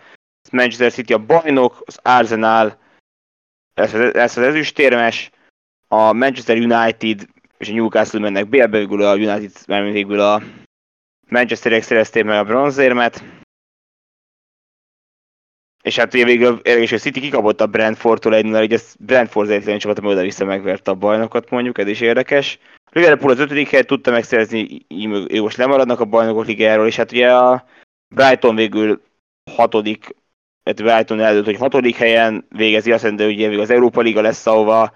Manchester 0.50 0.92
City 0.92 1.12
a 1.12 1.18
bajnok, 1.18 1.82
az 1.86 1.98
Arsenal 2.02 2.78
lesz 3.74 4.36
az 4.36 4.42
ezüstérmes, 4.42 5.30
a 5.88 6.12
Manchester 6.12 6.56
United 6.56 7.26
és 7.58 7.68
a 7.68 7.72
Newcastle 7.72 8.20
mennek 8.20 8.48
bélbe, 8.48 8.78
végül 8.78 9.02
a 9.02 9.14
United, 9.14 9.52
mert 9.66 9.92
végül 9.92 10.20
a 10.20 10.42
Manchesterek 11.28 11.82
szerezték 11.82 12.24
meg 12.24 12.38
a 12.38 12.44
bronzérmet, 12.44 13.24
és 15.84 15.96
hát 15.96 16.14
ugye 16.14 16.24
végül 16.24 16.60
érdekes, 16.62 16.90
hogy 16.90 17.00
City 17.00 17.20
kikapott 17.20 17.60
a 17.60 17.66
Brentfordtól 17.66 18.34
egy 18.34 18.44
0 18.44 18.62
így 18.62 18.72
ez 18.72 18.94
Brentford 18.98 19.48
az 19.48 19.54
egyetlen 19.54 19.78
csapat, 19.78 19.98
ami 19.98 20.08
oda-vissza 20.08 20.44
megverte 20.44 20.90
a 20.90 20.94
bajnokat 20.94 21.50
mondjuk, 21.50 21.78
ez 21.78 21.86
is 21.86 22.00
érdekes. 22.00 22.58
Liverpool 22.94 23.32
az 23.32 23.38
ötödik 23.38 23.68
helyet 23.68 23.86
tudta 23.86 24.10
megszerezni, 24.10 24.84
így 24.88 25.40
most 25.40 25.56
lemaradnak 25.56 26.00
a 26.00 26.04
bajnokok 26.04 26.46
ligájáról, 26.46 26.86
és 26.86 26.96
hát 26.96 27.12
ugye 27.12 27.32
a 27.32 27.64
Brighton 28.14 28.54
végül 28.54 29.02
hatodik, 29.50 30.14
hát 30.64 30.82
Brighton 30.82 31.20
előtt, 31.20 31.44
hogy 31.44 31.56
hatodik 31.56 31.96
helyen 31.96 32.46
végezi, 32.48 32.92
azt 32.92 33.04
mondja, 33.04 33.26
hogy 33.26 33.46
ugye 33.46 33.60
az 33.60 33.70
Európa 33.70 34.00
Liga 34.00 34.20
lesz, 34.20 34.46
ahova 34.46 34.92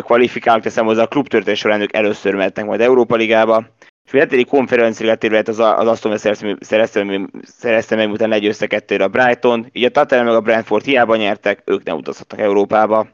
kvalifikálnak, 0.00 0.62
teszem 0.62 0.84
hozzá 0.84 1.02
a 1.02 1.06
klubtörténet 1.06 1.58
során 1.58 1.80
ők 1.80 1.94
először 1.94 2.34
mehetnek 2.34 2.64
majd 2.64 2.80
Európa 2.80 3.16
Ligába. 3.16 3.66
És 4.04 4.12
a 4.12 4.18
hetedik 4.18 4.46
konferenciára 4.46 5.16
térület 5.16 5.48
az, 5.48 5.58
az 5.58 5.86
Aston 5.86 6.18
szerezte, 6.18 6.56
szerezte, 6.60 7.28
szerezte 7.42 7.96
meg, 7.96 8.10
utána 8.10 8.32
legyőzte 8.32 8.66
kettőre 8.66 9.04
a 9.04 9.08
Brighton, 9.08 9.66
így 9.72 9.84
a 9.84 9.90
Tottenham 9.90 10.26
meg 10.26 10.36
a 10.36 10.40
Brentford 10.40 10.84
hiába 10.84 11.16
nyertek, 11.16 11.62
ők 11.64 11.82
nem 11.82 11.96
utazhattak 11.96 12.38
Európába. 12.38 13.08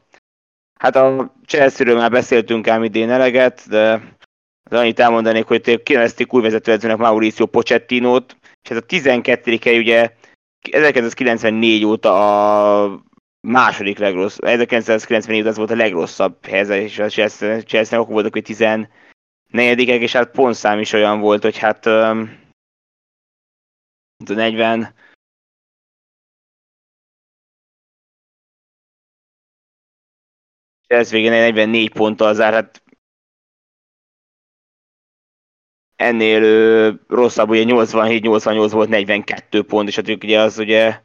Hát 0.79 0.95
a 0.95 1.33
Chelsea-ről 1.45 1.97
már 1.97 2.11
beszéltünk 2.11 2.67
ám 2.67 2.83
idén 2.83 3.09
eleget, 3.09 3.63
de 3.67 3.91
az 4.63 4.77
annyit 4.77 4.99
elmondanék, 4.99 5.45
hogy 5.45 5.83
kinevezték 5.83 6.33
új 6.33 6.41
vezetőedzőnek 6.41 6.97
Mauricio 6.97 7.45
Pochettinót, 7.45 8.37
és 8.63 8.69
ez 8.69 8.77
a 8.77 8.81
12 8.81 9.57
hely 9.63 9.77
ugye 9.77 10.11
1994 10.71 11.85
óta 11.85 12.11
a 12.83 13.03
második 13.47 13.97
legrosszabb, 13.97 14.45
1994 14.45 15.47
az 15.47 15.57
volt 15.57 15.71
a 15.71 15.75
legrosszabb 15.75 16.45
helyzet, 16.45 16.81
és 16.81 16.99
a 16.99 17.07
Chelsea-nek 17.09 17.91
akkor 17.91 18.13
voltak, 18.13 18.33
hogy 18.33 18.43
14 18.43 18.87
és 19.87 20.11
hát 20.11 20.31
pontszám 20.31 20.79
is 20.79 20.93
olyan 20.93 21.19
volt, 21.19 21.43
hogy 21.43 21.57
hát 21.57 21.85
um, 21.85 22.37
40 24.25 24.93
ez 30.89 31.11
végén 31.11 31.31
44 31.31 31.91
ponttal 31.91 32.33
zár, 32.33 32.53
hát 32.53 32.83
ennél 35.95 36.43
ö, 36.43 36.91
rosszabb, 37.07 37.49
ugye 37.49 37.63
87-88 37.67 38.69
volt 38.71 38.89
42 38.89 39.63
pont, 39.63 39.87
és 39.87 39.95
hát 39.95 40.07
ugye 40.07 40.39
az 40.39 40.57
ugye 40.57 41.01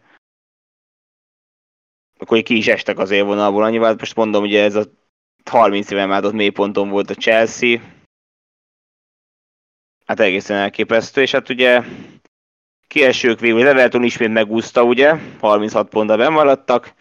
akkor 2.19 2.43
ki 2.43 2.57
is 2.57 2.67
estek 2.67 2.99
az 2.99 3.11
élvonalból 3.11 3.63
annyival. 3.63 3.95
Most 3.99 4.15
mondom, 4.15 4.43
ugye 4.43 4.63
ez 4.63 4.75
a 4.75 4.85
30 5.51 5.91
éve 5.91 6.07
már 6.07 6.25
ott 6.25 6.33
mélyponton 6.33 6.89
volt 6.89 7.11
a 7.11 7.15
Chelsea. 7.15 7.81
Hát 10.07 10.21
egészen 10.21 10.57
elképesztő, 10.57 11.21
és 11.21 11.33
hát 11.33 11.49
ugye 11.49 11.83
kiesők 12.87 13.41
végül, 13.41 13.67
Everton 13.67 14.03
ismét 14.03 14.33
megúszta, 14.33 14.83
ugye, 14.83 15.15
36 15.41 15.89
ponttal 15.89 16.17
bemaradtak, 16.17 16.95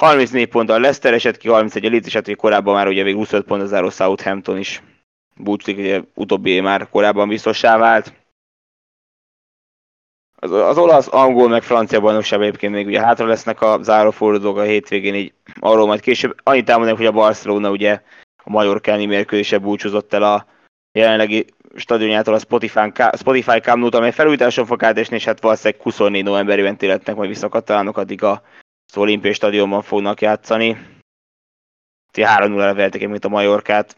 34 0.00 0.48
ponttal 0.48 0.80
Leicester 0.80 1.12
esett 1.12 1.36
ki, 1.36 1.48
31 1.48 1.84
a 1.84 1.90
Leeds, 1.90 2.12
hát 2.12 2.36
korábban 2.36 2.74
már 2.74 2.86
ugye 2.88 3.02
még 3.02 3.14
25 3.14 3.46
pont 3.46 3.62
az 3.62 3.68
záró 3.68 3.90
Southampton 3.90 4.58
is 4.58 4.82
búcsúzik, 5.36 5.78
ugye 5.78 6.02
utóbbi 6.14 6.60
már 6.60 6.88
korábban 6.88 7.28
biztossá 7.28 7.78
vált. 7.78 8.12
Az, 10.36 10.50
az 10.52 10.78
olasz, 10.78 11.08
angol, 11.12 11.48
meg 11.48 11.62
francia 11.62 12.00
bajnokságban 12.00 12.48
egyébként 12.48 12.72
még 12.72 12.86
ugye 12.86 13.00
hátra 13.00 13.26
lesznek 13.26 13.60
a 13.60 13.78
zárófordulók 13.82 14.56
a 14.56 14.62
hétvégén, 14.62 15.14
így 15.14 15.32
arról 15.58 15.86
majd 15.86 16.00
később. 16.00 16.34
Annyit 16.42 16.68
elmondanék, 16.68 16.98
hogy 16.98 17.14
a 17.14 17.20
Barcelona 17.20 17.70
ugye 17.70 18.00
a 18.36 18.50
Majorkáni 18.50 19.06
mérkőzése 19.06 19.58
búcsúzott 19.58 20.12
el 20.12 20.22
a 20.22 20.46
jelenlegi 20.92 21.44
stadionjától 21.74 22.34
a 22.34 22.38
Spotify, 22.38 22.92
Spotify 23.16 23.58
Camp 23.58 23.94
amely 23.94 24.12
felújításon 24.12 24.66
fog 24.66 24.84
átesni, 24.84 25.16
és 25.16 25.24
hát 25.24 25.40
valószínűleg 25.40 25.82
24 25.82 26.22
novemberi 26.22 26.76
téletnek 26.76 27.16
majd 27.16 27.28
visszakatalánok, 27.28 27.96
addig 27.96 28.22
a 28.22 28.42
az 28.90 29.02
olimpiai 29.02 29.32
stadionban 29.32 29.82
fognak 29.82 30.20
játszani. 30.20 30.98
3-0-ra 32.12 32.72
verték 32.76 33.08
mint 33.08 33.24
a 33.24 33.28
Majorkát. 33.28 33.96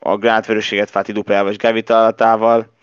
A 0.00 0.16
Grant 0.16 0.46
vörösséget 0.46 0.90
Fáti 0.90 1.12
duplával 1.12 1.50
és 1.50 1.58
Gavi 1.58 1.82
talatával 1.82 2.74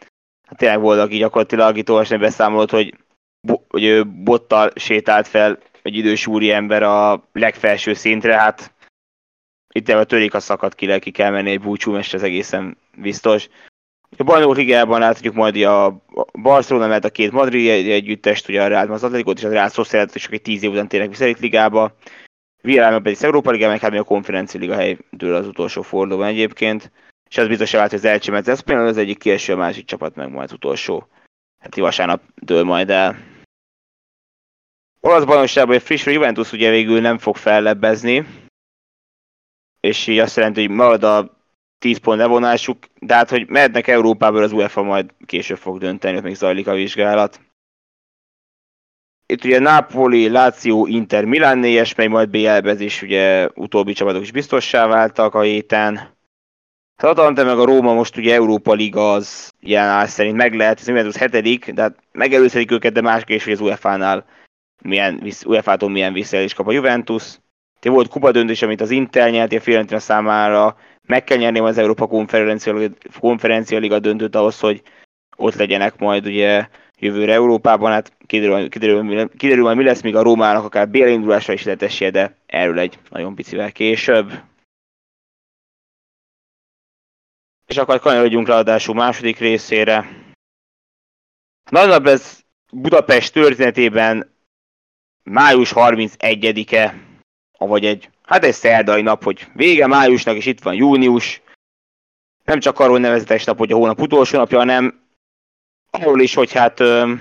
hát 0.51 0.59
tényleg 0.59 0.79
voltak 0.79 1.13
így 1.13 1.19
gyakorlatilag 1.19 1.77
itt 1.77 1.89
olvasni 1.89 2.17
beszámolót, 2.17 2.69
hogy, 2.69 2.97
bo- 3.41 3.65
hogy 3.69 3.83
ő 3.83 4.05
bottal 4.05 4.71
sétált 4.75 5.27
fel 5.27 5.59
egy 5.81 5.95
idős 5.95 6.27
úri 6.27 6.51
ember 6.51 6.83
a 6.83 7.23
legfelső 7.33 7.93
szintre, 7.93 8.37
hát 8.37 8.73
itt 9.73 9.89
a 9.89 10.03
törik 10.03 10.33
a 10.33 10.39
szakad 10.39 10.75
ki, 10.75 10.99
ki 10.99 11.11
kell 11.11 11.31
menni 11.31 11.49
egy 11.49 11.61
búcsú, 11.61 11.95
ez 11.95 12.23
egészen 12.23 12.77
biztos. 12.97 13.49
A 14.17 14.23
bajnok 14.23 14.55
ligában 14.55 14.99
láthatjuk 14.99 15.33
majd 15.33 15.55
a 15.55 16.03
Barcelona, 16.41 16.87
mert 16.87 17.05
a 17.05 17.09
két 17.09 17.31
Madrid 17.31 17.69
együttest, 17.69 18.49
ugye 18.49 18.63
a 18.63 18.67
Real 18.67 18.91
az 18.91 19.03
Atletikot 19.03 19.37
és 19.37 19.43
a 19.43 19.49
Real 19.49 19.69
Sociedad, 19.69 20.09
és 20.13 20.27
egy 20.27 20.41
tíz 20.41 20.63
év 20.63 20.71
után 20.71 20.87
tényleg 20.87 21.09
vissza 21.09 21.25
ligába. 21.39 21.95
Villarreal 22.61 23.01
pedig 23.01 23.17
az 23.17 23.23
Európa 23.23 23.51
Liga, 23.51 23.67
meg 23.67 23.79
hát 23.79 23.93
a 23.93 24.03
konferencia 24.03 24.59
liga 24.59 24.75
hely 24.75 24.97
dől 25.09 25.35
az 25.35 25.47
utolsó 25.47 25.81
fordulóban 25.81 26.27
egyébként 26.27 26.91
és 27.31 27.37
az 27.37 27.47
biztos 27.47 27.71
hogy 27.71 27.93
az 27.93 28.05
Elcsi, 28.05 28.31
mert 28.31 28.47
ez 28.47 28.59
például 28.59 28.87
az 28.87 28.97
egyik 28.97 29.17
kieső, 29.17 29.53
a 29.53 29.57
másik 29.57 29.85
csapat 29.85 30.15
meg 30.15 30.29
majd 30.29 30.51
utolsó. 30.51 31.07
Hát 31.59 31.75
vasárnap 31.75 32.21
dől 32.35 32.63
majd 32.63 32.89
el. 32.89 33.17
Olasz 34.99 35.23
bajnokságban 35.23 35.75
egy 35.75 35.81
friss 35.81 36.05
Juventus 36.05 36.51
ugye 36.51 36.69
végül 36.69 37.01
nem 37.01 37.17
fog 37.17 37.35
fellebbezni, 37.35 38.25
és 39.79 40.07
így 40.07 40.19
azt 40.19 40.35
jelenti, 40.35 40.65
hogy 40.65 40.75
marad 40.75 41.03
a 41.03 41.40
10 41.81 41.97
pont 41.97 42.19
levonásuk, 42.19 42.77
de 42.99 43.13
hát, 43.13 43.29
hogy 43.29 43.49
mehetnek 43.49 43.87
Európából, 43.87 44.43
az 44.43 44.51
UEFA 44.51 44.81
majd 44.81 45.09
később 45.25 45.57
fog 45.57 45.79
dönteni, 45.79 46.17
ott 46.17 46.23
még 46.23 46.35
zajlik 46.35 46.67
a 46.67 46.73
vizsgálat. 46.73 47.39
Itt 49.25 49.43
ugye 49.43 49.59
Napoli, 49.59 50.29
Lazio, 50.29 50.85
Inter, 50.85 51.25
Milan 51.25 51.57
négyes, 51.57 51.95
mely 51.95 52.07
majd 52.07 52.29
BL-be, 52.29 52.73
is 52.77 53.01
ugye 53.01 53.49
utóbbi 53.53 53.93
csapatok 53.93 54.21
is 54.21 54.31
biztossá 54.31 54.87
váltak 54.87 55.33
a 55.33 55.41
héten. 55.41 55.95
Az 56.95 57.09
Atalanta 57.09 57.43
meg 57.43 57.59
a 57.59 57.65
Róma 57.65 57.93
most 57.93 58.17
ugye 58.17 58.33
Európa 58.33 58.73
Liga 58.73 59.13
az 59.13 59.53
ilyen 59.59 59.85
áll 59.85 60.05
szerint 60.05 60.35
meg 60.35 60.53
lehet, 60.53 60.87
ez 60.87 61.05
az 61.05 61.17
hetedik, 61.17 61.71
de 61.71 61.81
hát 61.81 61.97
megelőzhetik 62.11 62.71
őket, 62.71 62.93
de 62.93 63.01
más 63.01 63.23
kérdés, 63.23 63.43
hogy 63.43 63.53
az 63.53 63.59
UEFA-nál 63.59 64.25
milyen, 64.83 65.23
UEFA-tól 65.45 65.89
milyen 65.89 66.13
visszaélés 66.13 66.53
kap 66.53 66.67
a 66.67 66.71
Juventus. 66.71 67.39
Te 67.79 67.89
volt 67.89 68.07
kupa 68.07 68.31
döntés, 68.31 68.61
amit 68.61 68.81
az 68.81 68.89
Inter 68.89 69.31
nyert, 69.31 69.53
a 69.53 69.59
Fiorentina 69.59 69.99
számára 69.99 70.77
meg 71.11 71.23
kell 71.23 71.37
nyerni 71.37 71.59
az 71.59 71.77
Európa 71.77 72.07
Konferencia, 72.07 72.89
Konferencia 73.19 73.79
Liga 73.79 73.99
döntőt 73.99 74.35
ahhoz, 74.35 74.59
hogy 74.59 74.81
ott 75.37 75.53
legyenek 75.53 75.97
majd 75.97 76.25
ugye 76.25 76.67
jövőre 76.97 77.33
Európában, 77.33 77.91
hát 77.91 78.13
kiderül, 78.25 78.69
kiderül, 78.69 79.29
kiderül 79.37 79.63
majd 79.63 79.77
mi 79.77 79.83
lesz, 79.83 80.01
még 80.01 80.15
a 80.15 80.21
Rómának 80.21 80.63
akár 80.63 80.89
bélindulásra 80.89 81.53
is 81.53 81.63
lehet 81.63 81.81
esélye, 81.81 82.11
de 82.11 82.35
erről 82.45 82.79
egy 82.79 82.99
nagyon 83.09 83.35
picivel 83.35 83.71
később. 83.71 84.31
És 87.67 87.77
akkor 87.77 87.99
kanyarodjunk 87.99 88.47
le 88.47 88.55
adású 88.55 88.93
második 88.93 89.37
részére. 89.37 90.09
Nagy 91.69 92.07
ez 92.07 92.39
Budapest 92.71 93.33
történetében 93.33 94.35
május 95.23 95.71
31-e, 95.75 96.95
vagy 97.57 97.85
egy, 97.85 98.09
hát 98.31 98.43
egy 98.43 98.53
szerdai 98.53 99.01
nap, 99.01 99.23
hogy 99.23 99.47
vége 99.53 99.87
májusnak, 99.87 100.35
és 100.35 100.45
itt 100.45 100.61
van 100.61 100.73
június. 100.73 101.41
Nem 102.43 102.59
csak 102.59 102.79
arról 102.79 102.99
nevezetes 102.99 103.43
nap, 103.43 103.57
hogy 103.57 103.71
a 103.71 103.75
hónap 103.75 104.01
utolsó 104.01 104.37
napja, 104.37 104.57
hanem 104.57 105.01
arról 105.89 106.21
is, 106.21 106.33
hogy 106.33 106.51
hát 106.51 106.79
ö, 106.79 107.13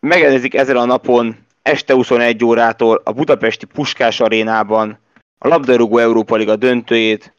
megjelenik 0.00 0.54
ezen 0.54 0.76
a 0.76 0.84
napon 0.84 1.46
este 1.62 1.94
21 1.94 2.44
órától 2.44 3.00
a 3.04 3.12
budapesti 3.12 3.66
Puskás 3.66 4.20
arénában 4.20 4.98
a 5.38 5.48
labdarúgó 5.48 5.98
Európa 5.98 6.36
Liga 6.36 6.56
döntőjét, 6.56 7.34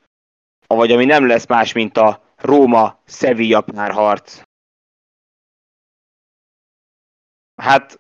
vagy 0.68 0.92
ami 0.92 1.06
nem 1.06 1.28
lesz 1.28 1.48
más, 1.48 1.74
mint 1.74 1.98
a 1.98 2.24
Róma-Sevilla 2.36 3.62
párharc. 3.62 4.42
Hát 7.56 8.00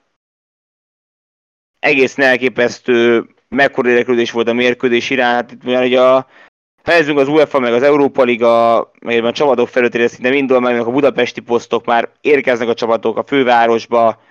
egészen 1.80 2.26
elképesztő 2.26 3.30
mekkora 3.48 3.90
érdeklődés 3.90 4.32
volt 4.32 4.48
a 4.48 4.54
mérkőzés 4.54 5.10
iránt. 5.10 5.52
Itt 5.52 5.64
ugye 5.64 6.02
a 6.02 6.28
Fejezünk 6.84 7.18
az 7.18 7.28
UEFA, 7.28 7.60
meg 7.60 7.74
az 7.74 7.84
Európa 7.84 8.24
Liga, 8.24 8.92
meg 9.00 9.26
a 9.26 9.32
csapatok 9.32 9.68
felőtére 9.68 10.08
szinte 10.08 10.30
mindol, 10.30 10.60
meg 10.60 10.80
a 10.80 10.92
budapesti 10.92 11.42
posztok 11.42 11.86
már 11.86 12.10
érkeznek 12.22 12.68
a 12.68 12.74
csapatok 12.74 13.18
a 13.18 13.24
fővárosba, 13.24 14.22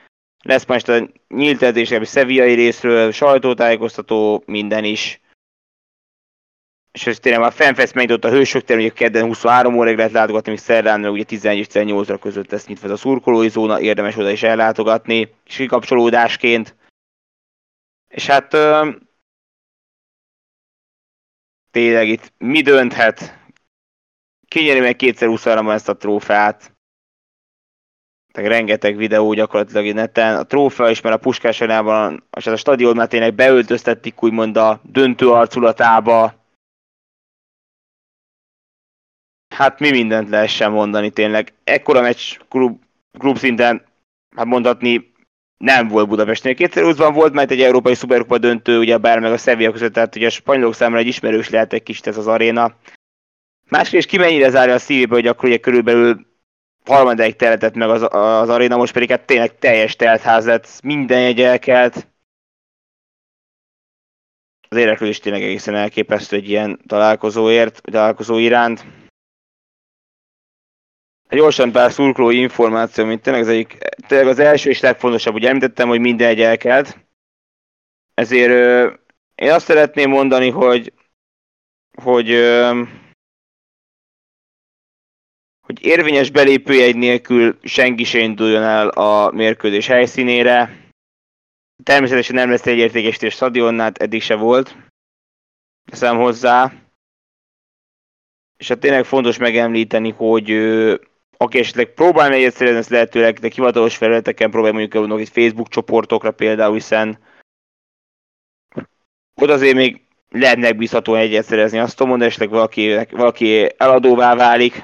lesz 0.43 0.67
most 0.67 0.89
a 0.89 1.09
nyílt 1.29 1.63
edzés, 1.63 1.91
a 1.91 2.05
szeviai 2.05 2.55
részről, 2.55 3.13
sajtótájékoztató, 3.13 4.43
minden 4.47 4.85
is. 4.85 5.21
És 6.93 7.07
ez 7.07 7.19
tényleg 7.19 7.41
már 7.41 7.53
fennfesz 7.53 7.93
ott 8.09 8.25
a 8.25 8.31
hősök 8.31 8.65
terem, 8.65 8.83
hogy 8.83 8.93
kedden 8.93 9.27
23 9.27 9.77
óráig 9.77 9.97
lehet 9.97 10.13
látogatni, 10.13 10.51
még 10.51 10.61
szerdán, 10.61 11.07
ugye 11.07 11.25
11 11.25 11.59
és 11.59 11.67
18 11.67 12.09
óra 12.09 12.19
között 12.19 12.51
lesz 12.51 12.67
nyitva 12.67 12.87
ez 12.87 12.93
a 12.93 12.97
szurkolói 12.97 13.49
zóna, 13.49 13.81
érdemes 13.81 14.17
oda 14.17 14.31
is 14.31 14.43
ellátogatni, 14.43 15.35
és 15.47 15.57
kikapcsolódásként. 15.57 16.75
És 18.09 18.27
hát 18.27 18.57
tényleg 21.71 22.09
itt 22.09 22.33
mi 22.39 22.61
dönthet? 22.61 23.37
Kinyeri 24.49 24.81
meg 24.81 24.97
kétszer 24.97 25.29
23 25.29 25.71
ezt 25.71 25.89
a 25.89 25.97
trófeát. 25.97 26.77
Tehát 28.33 28.51
rengeteg 28.51 28.97
videó 28.97 29.33
gyakorlatilag 29.33 29.95
neten. 29.95 30.37
A 30.37 30.43
trófea 30.43 30.91
is, 30.91 31.01
mert 31.01 31.15
a 31.15 31.19
Puskás 31.19 31.61
a 31.61 32.57
stadion 32.57 32.97
már 32.97 33.09
tényleg 33.09 33.35
beöltöztették 33.35 34.23
úgymond 34.23 34.57
a 34.57 34.81
döntő 34.83 35.31
arculatába. 35.31 36.35
Hát 39.55 39.79
mi 39.79 39.91
mindent 39.91 40.29
lehessen 40.29 40.71
mondani 40.71 41.11
tényleg. 41.11 41.55
Ekkora 41.65 42.01
meccs 42.01 42.39
klub, 42.49 42.83
klub 43.19 43.37
szinten, 43.37 43.87
hát 44.37 44.47
mondhatni 44.47 45.08
nem 45.59 45.89
volt 45.89 46.09
Budapestnél. 46.09 46.55
2020-ban 46.57 47.11
volt 47.15 47.33
majd 47.33 47.51
egy 47.51 47.63
európai 47.63 47.95
szuperkupa 47.95 48.39
döntő, 48.39 48.79
ugye 48.79 48.99
bár 48.99 49.19
meg 49.19 49.33
a 49.33 49.37
Sevilla 49.37 49.73
között, 49.73 49.93
tehát 49.93 50.17
ugye 50.17 50.27
a 50.27 50.31
spanyolok 50.31 50.75
számára 50.75 51.01
egy 51.01 51.07
ismerős 51.07 51.49
lehet 51.49 51.73
egy 51.73 51.83
kicsit 51.83 52.07
ez 52.07 52.17
az 52.17 52.27
aréna. 52.27 52.75
Másrészt 53.69 54.09
ki 54.09 54.17
mennyire 54.17 54.51
zárja 54.51 54.75
a 54.75 54.79
szívébe, 54.79 55.15
hogy 55.15 55.27
akkor 55.27 55.49
ugye 55.49 55.59
körülbelül 55.59 56.27
harmadáig 56.85 57.37
teletett 57.37 57.75
meg 57.75 57.89
az, 57.89 58.03
az 58.11 58.49
aréna, 58.49 58.77
most 58.77 58.93
pedig 58.93 59.11
hát 59.11 59.27
tényleg 59.27 59.59
teljes 59.59 59.97
teltház 59.97 60.47
lett, 60.47 60.81
minden 60.83 61.21
jegy 61.21 61.41
elkelt. 61.41 62.07
Az 64.69 64.77
érdeklődés 64.77 65.19
tényleg 65.19 65.43
egészen 65.43 65.75
elképesztő 65.75 66.37
egy 66.37 66.49
ilyen 66.49 66.81
találkozóért, 66.87 67.81
találkozó 67.83 68.39
iránt. 68.39 68.85
Gyorsan 71.29 71.73
pár 71.73 71.93
szurkolói 71.93 72.39
információ, 72.39 73.05
mint 73.05 73.23
tényleg 73.23 73.43
az, 73.43 73.49
egyik, 73.49 73.79
tényleg 74.07 74.29
az 74.29 74.39
első 74.39 74.71
és 74.71 74.81
legfontosabb, 74.81 75.35
ugye 75.35 75.49
említettem, 75.49 75.89
hogy 75.89 76.01
minden 76.01 76.29
egy 76.29 76.41
elkelt. 76.41 76.99
Ezért 78.15 78.51
ö, 78.51 78.93
én 79.35 79.53
azt 79.53 79.67
szeretném 79.67 80.11
mondani, 80.11 80.51
hogy 80.51 80.93
hogy 82.03 82.31
ö, 82.31 82.83
hogy 85.61 85.83
érvényes 85.83 86.31
belépőjegy 86.31 86.97
nélkül 86.97 87.59
senki 87.63 88.05
se 88.05 88.19
induljon 88.19 88.63
el 88.63 88.89
a 88.89 89.31
mérkőzés 89.31 89.87
helyszínére. 89.87 90.87
Természetesen 91.83 92.35
nem 92.35 92.51
lesz 92.51 92.67
egy 92.67 92.79
értékesítés 92.79 93.35
stadionnál, 93.35 93.93
eddig 93.95 94.23
se 94.23 94.35
volt. 94.35 94.77
Teszem 95.91 96.17
hozzá. 96.17 96.73
És 98.57 98.69
hát 98.69 98.79
tényleg 98.79 99.05
fontos 99.05 99.39
megemlíteni, 99.39 100.11
hogy 100.11 100.51
aki 101.41 101.59
esetleg 101.59 101.87
próbál 101.95 102.29
meg 102.29 102.51
szerezni, 102.51 102.79
ezt 102.79 102.89
lehetőleg 102.89 103.39
de 103.39 103.49
hivatalos 103.55 103.97
felületeken 103.97 104.51
próbálj 104.51 104.73
mondjuk 104.73 104.95
elvonok 104.95 105.21
itt 105.21 105.29
Facebook 105.29 105.69
csoportokra 105.69 106.31
például, 106.31 106.75
hiszen 106.75 107.19
ott 109.35 109.49
azért 109.49 109.75
még 109.75 110.01
lehet 110.31 110.57
megbízhatóan 110.57 111.21
egyet 111.21 111.45
szerezni, 111.45 111.79
azt 111.79 111.93
tudom 111.93 112.09
mondani, 112.09 112.31
esetleg 112.31 112.51
valaki, 112.51 113.07
valaki 113.11 113.73
eladóvá 113.77 114.35
válik, 114.35 114.83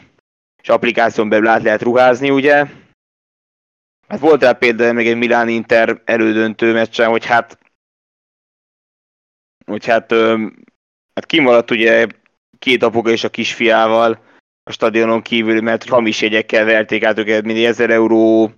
és 0.62 0.68
applikáción 0.68 1.28
belül 1.28 1.46
át 1.46 1.62
lehet 1.62 1.82
ruházni, 1.82 2.30
ugye? 2.30 2.66
Hát 4.08 4.18
volt 4.20 4.42
rá 4.42 4.52
például 4.52 4.92
még 4.92 5.06
egy 5.06 5.16
Milán 5.16 5.48
Inter 5.48 6.02
elődöntő 6.04 6.72
meccsen, 6.72 7.08
hogy 7.08 7.24
hát 7.24 7.58
hogy 9.66 9.86
hát, 9.86 10.12
hát 11.14 11.26
kimaradt 11.26 11.70
ugye 11.70 12.06
két 12.58 12.82
apuka 12.82 13.10
és 13.10 13.24
a 13.24 13.30
kisfiával, 13.30 14.24
a 14.64 14.72
stadionon 14.72 15.22
kívül, 15.22 15.60
mert 15.60 15.88
hamis 15.88 16.20
jegyekkel 16.20 16.64
verték 16.64 17.04
át 17.04 17.18
őket 17.18 17.44
mindig 17.44 17.64
1000 17.64 17.90
euró 17.90 18.52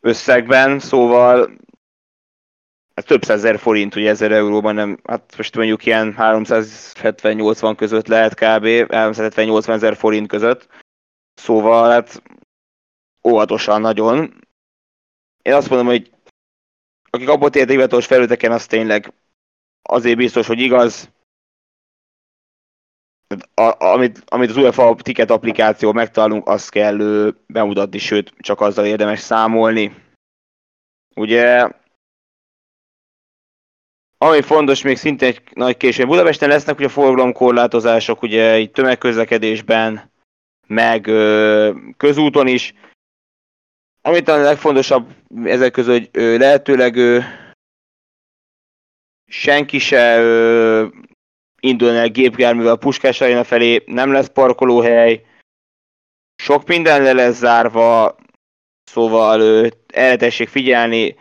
összegben, 0.00 0.78
szóval 0.78 1.50
hát 2.94 3.06
több 3.06 3.24
százezer 3.24 3.58
forint, 3.58 3.96
ugye 3.96 4.08
1000 4.08 4.32
euróban 4.32 4.74
nem, 4.74 5.00
hát 5.04 5.34
most 5.36 5.56
mondjuk 5.56 5.86
ilyen 5.86 6.14
370-80 6.18 7.74
között 7.76 8.06
lehet 8.06 8.34
kb. 8.34 8.64
370-80 8.64 9.68
ezer 9.68 9.96
forint 9.96 10.28
között. 10.28 10.68
Szóval 11.34 11.90
hát 11.90 12.22
óvatosan 13.28 13.80
nagyon. 13.80 14.34
Én 15.42 15.52
azt 15.52 15.68
mondom, 15.68 15.86
hogy 15.86 16.10
akik 17.10 17.28
abból 17.28 17.50
tértek 17.50 17.70
hivatalos 17.70 18.06
felületeken, 18.06 18.52
az 18.52 18.66
tényleg 18.66 19.12
azért 19.82 20.16
biztos, 20.16 20.46
hogy 20.46 20.60
igaz, 20.60 21.10
a, 23.54 23.84
amit, 23.84 24.22
amit 24.26 24.50
az 24.50 24.56
UEFA 24.56 24.96
ticket 25.02 25.30
applikáció 25.30 25.92
megtalálunk, 25.92 26.48
azt 26.48 26.70
kell 26.70 26.96
bemutatni, 27.46 27.98
sőt, 27.98 28.32
csak 28.38 28.60
azzal 28.60 28.86
érdemes 28.86 29.20
számolni. 29.20 29.94
Ugye, 31.14 31.68
ami 34.18 34.42
fontos, 34.42 34.82
még 34.82 34.96
szintén 34.96 35.28
egy 35.28 35.42
nagy 35.52 35.76
későn. 35.76 36.06
Budapesten 36.06 36.48
lesznek 36.48 36.78
ugye 36.78 36.88
forgalomkorlátozások, 36.88 38.22
ugye 38.22 38.58
itt 38.58 38.74
tömegközlekedésben, 38.74 40.10
meg 40.66 41.06
ö, 41.06 41.74
közúton 41.96 42.46
is. 42.46 42.74
Amit 44.02 44.28
a 44.28 44.36
legfontosabb 44.36 45.14
ezek 45.44 45.72
között, 45.72 45.98
hogy 45.98 46.08
ö, 46.12 46.36
lehetőleg 46.38 46.96
ö, 46.96 47.18
senki 49.26 49.78
se 49.78 50.18
ö, 50.18 50.86
indulni 51.60 51.98
el 51.98 52.08
gépjárművel 52.08 52.76
Puskás 52.76 53.20
Arena 53.20 53.44
felé, 53.44 53.82
nem 53.86 54.12
lesz 54.12 54.28
parkolóhely, 54.28 55.24
sok 56.42 56.66
minden 56.66 57.02
le 57.02 57.12
lesz 57.12 57.36
zárva, 57.36 58.16
szóval 58.84 59.66
erre 59.86 60.16
tessék 60.16 60.48
figyelni, 60.48 61.16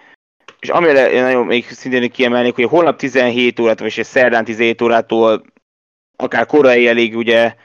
és 0.60 0.70
amire 0.70 1.22
nagyon 1.22 1.46
még 1.46 1.70
szintén 1.70 2.12
kiemelnék, 2.12 2.56
hogy 2.56 2.64
holnap 2.64 2.98
17 2.98 3.60
órát, 3.60 3.80
vagy 3.80 4.04
szerdán 4.04 4.44
17 4.44 4.82
órától 4.82 5.44
akár 6.16 6.46
korai 6.46 6.88
elég 6.88 7.16
ugye 7.16 7.56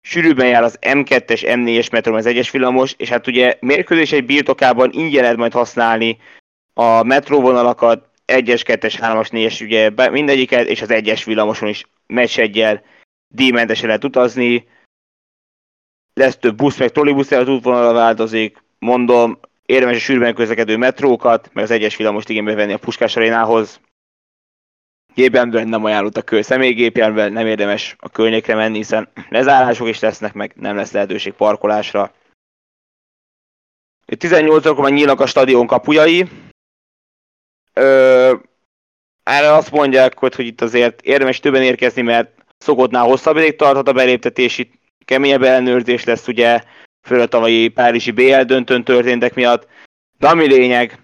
sűrűbben 0.00 0.46
jár 0.46 0.62
az 0.62 0.78
M2-es, 0.80 1.40
M4-es 1.44 1.92
metro, 1.92 2.16
az 2.16 2.26
egyes 2.26 2.50
villamos, 2.50 2.94
és 2.96 3.08
hát 3.08 3.26
ugye 3.26 3.56
mérkőzés 3.60 4.12
egy 4.12 4.24
birtokában 4.24 4.90
ingyen 4.92 5.22
lehet 5.22 5.36
majd 5.36 5.52
használni 5.52 6.18
a 6.74 7.02
metróvonalakat, 7.02 8.08
1-es, 8.26 8.62
2-es, 8.64 8.94
3-as, 9.00 9.28
4-es, 9.30 9.62
ugye 9.62 10.10
mindegyiket, 10.10 10.66
és 10.66 10.82
az 10.82 10.90
egyes 10.90 11.24
villamoson 11.24 11.68
is 11.68 11.84
meccs 12.06 12.38
egyel 12.38 12.82
díjmentesen 13.28 13.86
lehet 13.86 14.04
utazni. 14.04 14.68
Lesz 16.14 16.36
több 16.36 16.56
busz, 16.56 16.78
meg 16.78 16.90
trollibusz, 16.90 17.30
az 17.30 17.48
útvonalra 17.48 17.92
változik. 17.92 18.62
Mondom, 18.78 19.38
érdemes 19.66 19.96
a 19.96 20.00
sűrűben 20.00 20.34
közlekedő 20.34 20.76
metrókat, 20.76 21.50
meg 21.52 21.64
az 21.64 21.70
egyes 21.70 21.96
villamost 21.96 22.28
igénybe 22.28 22.54
venni 22.54 22.72
a 22.72 22.78
Puskás 22.78 23.16
arénához. 23.16 23.80
Gépjárművel 25.14 25.64
nem 25.64 25.84
ajánlott 25.84 26.16
a 26.16 26.22
kő 26.22 26.42
személygépjárművel, 26.42 27.28
nem 27.28 27.46
érdemes 27.46 27.96
a 27.98 28.08
környékre 28.08 28.54
menni, 28.54 28.76
hiszen 28.76 29.08
lezárások 29.28 29.88
is 29.88 30.00
lesznek, 30.00 30.32
meg 30.32 30.52
nem 30.56 30.76
lesz 30.76 30.92
lehetőség 30.92 31.32
parkolásra. 31.32 32.14
18 34.18 34.66
akkor 34.66 34.82
már 34.82 34.92
nyílnak 34.92 35.20
a 35.20 35.26
stadion 35.26 35.66
kapujai. 35.66 36.28
Ö, 37.72 38.34
erre 39.24 39.52
azt 39.52 39.70
mondják, 39.70 40.18
hogy, 40.18 40.34
hogy 40.34 40.46
itt 40.46 40.60
azért 40.60 41.00
érdemes 41.00 41.40
többen 41.40 41.62
érkezni, 41.62 42.02
mert 42.02 42.44
szokottnál 42.58 43.04
hosszabb 43.04 43.36
ideig 43.36 43.56
tarthat 43.56 43.88
a 43.88 43.92
beléptetési 43.92 44.70
keményebb 45.04 45.42
ellenőrzés 45.42 46.04
lesz, 46.04 46.28
ugye, 46.28 46.62
főleg 47.06 47.24
a 47.24 47.28
tavalyi 47.28 47.68
Párizsi 47.68 48.10
BL 48.10 48.40
döntőn 48.40 48.84
történtek 48.84 49.34
miatt. 49.34 49.66
De 50.18 50.28
ami 50.28 50.46
lényeg, 50.46 50.98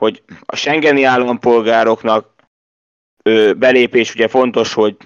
hogy 0.00 0.22
a 0.46 0.56
Schengeni 0.56 1.02
állampolgároknak 1.02 2.34
ö, 3.22 3.52
belépés 3.52 4.14
ugye 4.14 4.28
fontos, 4.28 4.72
hogy 4.72 4.96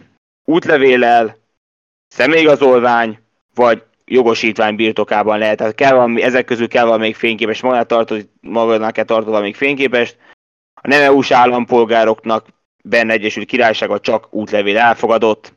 útlevéllel, 0.45 1.37
személyigazolvány, 2.09 3.19
vagy 3.55 3.83
jogosítvány 4.05 4.77
birtokában 4.77 5.39
lehet. 5.39 5.57
Tehát 5.57 5.75
kell 5.75 5.95
valami, 5.95 6.23
ezek 6.23 6.45
közül 6.45 6.69
kell 6.69 6.85
valami 6.85 7.13
fényképes, 7.13 7.61
magát 7.61 7.87
tartod, 7.87 8.29
magadnak 8.41 8.93
kell 8.93 9.05
tartod 9.05 9.31
valami 9.31 9.53
fényképest. 9.53 10.17
A 10.83 10.89
nem 10.89 11.03
EU-s 11.03 11.31
állampolgároknak 11.31 12.47
benne 12.85 13.13
Egyesült 13.13 13.47
Királysága 13.47 14.01
csak 14.01 14.35
útlevél 14.35 14.79
elfogadott. 14.79 15.53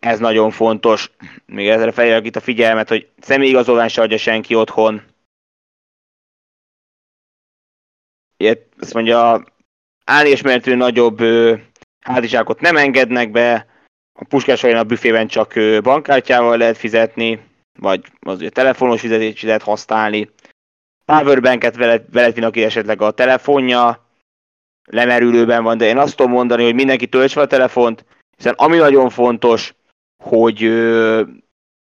Ez 0.00 0.18
nagyon 0.18 0.50
fontos. 0.50 1.10
Még 1.46 1.68
ezzel 1.68 1.92
fejlek 1.92 2.26
itt 2.26 2.36
a 2.36 2.40
figyelmet, 2.40 2.88
hogy 2.88 3.08
személyigazolvány 3.20 3.88
se 3.88 4.02
adja 4.02 4.18
senki 4.18 4.54
otthon. 4.54 5.02
Ilyet, 8.36 8.66
azt 8.78 8.94
mondja, 8.94 9.44
állésmertő 10.04 10.74
nagyobb 10.74 11.20
ö, 11.20 11.56
hátizsákot 12.00 12.60
nem 12.60 12.76
engednek 12.76 13.30
be, 13.30 13.66
a 14.18 14.24
Puskás 14.24 14.64
a 14.64 14.84
büfében 14.84 15.26
csak 15.26 15.52
bankkártyával 15.82 16.56
lehet 16.56 16.76
fizetni, 16.76 17.40
vagy 17.78 18.04
az 18.20 18.38
ugye 18.38 18.50
telefonos 18.50 19.00
fizetést 19.00 19.42
lehet 19.42 19.62
használni. 19.62 20.30
Powerbanket 21.04 21.76
veled, 21.76 22.04
veled 22.12 22.44
aki 22.44 22.64
esetleg 22.64 23.02
a 23.02 23.10
telefonja, 23.10 24.03
lemerülőben 24.84 25.62
van, 25.62 25.78
de 25.78 25.86
én 25.86 25.98
azt 25.98 26.16
tudom 26.16 26.32
mondani, 26.32 26.64
hogy 26.64 26.74
mindenki 26.74 27.06
töltse 27.06 27.40
a 27.40 27.46
telefont, 27.46 28.04
hiszen 28.36 28.54
ami 28.56 28.76
nagyon 28.76 29.10
fontos, 29.10 29.74
hogy 30.22 30.64
ö, 30.64 31.22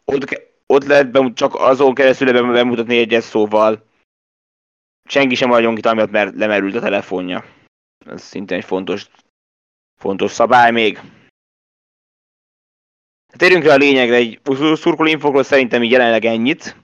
ott, 0.05 0.43
ott 0.67 0.85
lehet 0.85 1.11
bemut, 1.11 1.37
csak 1.37 1.55
azon 1.55 1.95
keresztül 1.95 2.53
bemutatni 2.53 2.99
egyes 2.99 3.25
szóval. 3.25 3.85
Senki 5.09 5.35
sem 5.35 5.49
maradjon 5.49 5.77
itt 5.77 5.87
amiatt, 5.87 6.11
mert 6.11 6.35
lemerült 6.35 6.75
a 6.75 6.81
telefonja. 6.81 7.45
Ez 8.07 8.23
szintén 8.23 8.59
egy 8.59 8.65
fontos, 8.65 9.07
fontos 10.01 10.31
szabály 10.31 10.71
még. 10.71 11.01
Térjünk 13.37 13.65
rá 13.65 13.75
a 13.75 13.77
lényegre, 13.77 14.15
egy 14.15 14.41
szurkoló 14.75 15.09
infokról 15.09 15.43
szerintem 15.43 15.83
így 15.83 15.91
jelenleg 15.91 16.25
ennyit. 16.25 16.77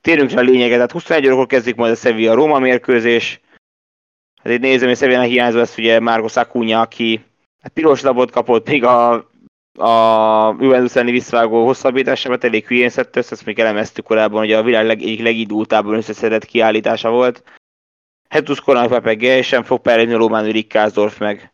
Térjünk 0.00 0.30
rá 0.30 0.38
a 0.38 0.42
lényegre, 0.42 0.74
tehát 0.74 0.92
21 0.92 1.26
órakor 1.26 1.46
kezdik 1.46 1.74
majd 1.74 1.92
a 1.92 1.96
Sevilla 1.96 2.34
Roma 2.34 2.58
mérkőzés. 2.58 3.40
Hát 4.42 4.52
itt 4.52 4.60
nézem, 4.60 4.88
hogy 4.88 4.96
Sevilla 4.96 5.20
hiányzó 5.20 5.58
lesz 5.58 5.78
ugye 5.78 6.00
Márko 6.00 6.28
Szakunya, 6.28 6.80
aki 6.80 7.24
hát 7.62 7.72
piros 7.72 8.02
labot 8.02 8.30
kapott, 8.30 8.68
még 8.68 8.84
a, 8.84 9.12
a 9.78 10.56
Juventus 10.60 10.94
elleni 10.94 11.10
visszavágó 11.10 11.64
hosszabbításában 11.64 12.38
elég 12.40 12.66
hülyén 12.66 12.88
szedte 12.88 13.18
össze, 13.18 13.32
ezt 13.32 13.44
még 13.44 13.58
elemeztük 13.58 14.04
korábban, 14.04 14.38
hogy 14.38 14.52
a 14.52 14.62
világ 14.62 14.86
leg, 14.86 15.02
egyik 15.02 15.22
legidultábban 15.22 15.94
összeszedett 15.94 16.44
kiállítása 16.44 17.10
volt. 17.10 17.42
Hetus 18.28 18.60
Konak 18.60 19.02
Pepe 19.02 19.42
sem 19.42 19.62
fog 19.62 19.80
perelni 19.80 20.12
Román 20.12 20.50
Rick 20.50 20.68
Kázdorf 20.68 21.18
meg 21.18 21.52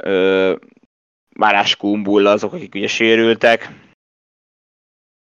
ö, 0.00 0.54
Márás 1.36 1.76
Kumbulla 1.76 2.30
azok, 2.30 2.52
akik 2.52 2.74
ugye 2.74 2.86
sérültek. 2.86 3.68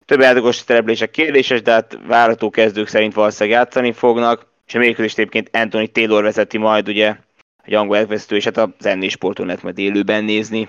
Több 0.04 0.20
játékos 0.20 0.56
szereplések 0.56 1.10
kérdéses, 1.10 1.62
de 1.62 1.72
hát 1.72 1.98
várható 2.06 2.50
kezdők 2.50 2.88
szerint 2.88 3.14
valószínűleg 3.14 3.58
játszani 3.58 3.92
fognak, 3.92 4.49
és 4.70 4.76
a 4.76 4.78
mérkőzést 4.78 5.18
egyébként 5.18 5.56
Anthony 5.56 5.92
Taylor 5.92 6.22
vezeti 6.22 6.58
majd, 6.58 6.88
ugye, 6.88 7.16
egy 7.62 7.74
angol 7.74 7.96
elvesztő, 7.96 8.36
és 8.36 8.44
hát 8.44 8.56
a 8.56 8.74
zenné 8.78 9.08
sporton 9.08 9.46
lehet 9.46 9.62
majd 9.62 9.78
élőben 9.78 10.24
nézni. 10.24 10.68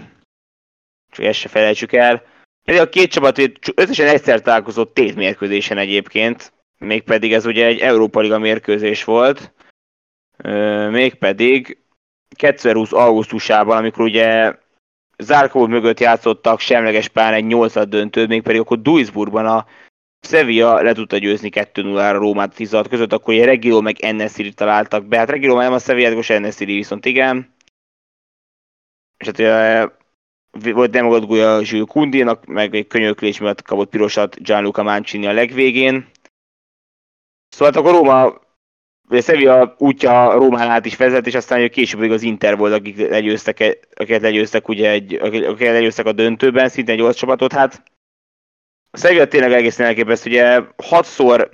Csak 1.11 1.25
ezt 1.25 1.39
se 1.39 1.47
felejtsük 1.47 1.93
el. 1.93 2.23
A 2.65 2.89
két 2.89 3.11
csapat 3.11 3.41
összesen 3.75 4.07
egyszer 4.07 4.41
találkozott 4.41 4.93
tét 4.93 5.15
mérkőzésen 5.15 5.77
egyébként, 5.77 6.53
mégpedig 6.77 7.33
ez 7.33 7.45
ugye 7.45 7.65
egy 7.65 7.79
Európa 7.79 8.19
Liga 8.19 8.39
mérkőzés 8.39 9.03
volt, 9.03 9.53
mégpedig 10.89 11.77
2020 12.35 12.93
augusztusában, 12.93 13.77
amikor 13.77 14.03
ugye 14.03 14.55
Zárkó 15.17 15.67
mögött 15.67 15.99
játszottak 15.99 16.59
semleges 16.59 17.07
pár 17.07 17.33
egy 17.33 17.45
8 17.45 17.87
döntőt, 17.87 18.27
még 18.27 18.41
pedig 18.41 18.59
akkor 18.59 18.81
Duisburgban 18.81 19.45
a 19.45 19.65
Sevilla 20.21 20.81
le 20.81 20.93
tudta 20.93 21.17
győzni 21.17 21.49
2-0-ra 21.53 22.11
Rómát 22.13 22.55
16 22.55 22.87
között, 22.87 23.13
akkor 23.13 23.33
egy 23.33 23.43
Regilo 23.43 23.81
meg 23.81 23.99
Ennesiri 23.99 24.53
találtak 24.53 25.05
be. 25.05 25.17
Hát 25.17 25.29
Regilo 25.29 25.55
már 25.55 25.63
nem 25.63 25.73
a 25.73 25.79
Sevilla, 25.79 26.23
Ennesiri 26.27 26.73
viszont 26.73 27.05
igen. 27.05 27.53
És 29.17 29.25
hát 29.25 29.39
ugye, 29.39 29.87
volt 30.73 30.91
demagógia 30.91 31.63
Zsül 31.63 31.85
Kundinak, 31.85 32.45
meg 32.45 32.75
egy 32.75 32.87
könyöklés 32.87 33.39
miatt 33.39 33.61
kapott 33.61 33.89
pirosat 33.89 34.43
Gianluca 34.43 34.83
Mancini 34.83 35.25
a 35.25 35.31
legvégén. 35.31 36.09
Szóval 37.49 37.73
hát 37.73 37.83
akkor 37.83 37.91
Róma 37.91 38.39
Ugye 39.11 39.21
Sevilla 39.21 39.75
útja 39.77 40.33
Rómán 40.33 40.69
át 40.69 40.85
is 40.85 40.95
vezet, 40.95 41.27
és 41.27 41.35
aztán 41.35 41.69
később 41.69 42.11
az 42.11 42.21
Inter 42.21 42.57
volt, 42.57 42.73
akik 42.73 43.09
legyőztek, 43.09 43.87
akiket 43.93 44.21
legyőztek, 44.21 44.67
ugye 44.67 44.89
egy, 44.89 45.13
akiket 45.13 45.73
legyőztek 45.73 46.05
a 46.05 46.11
döntőben, 46.11 46.69
szinte 46.69 46.91
egy 46.91 47.01
olasz 47.01 47.15
csapatot, 47.15 47.53
hát 47.53 47.83
a 48.91 48.97
Sevilla 48.97 49.27
tényleg 49.27 49.53
egészen 49.53 49.85
elképesztő, 49.85 50.29
ugye 50.29 50.61
hatszor 50.77 51.51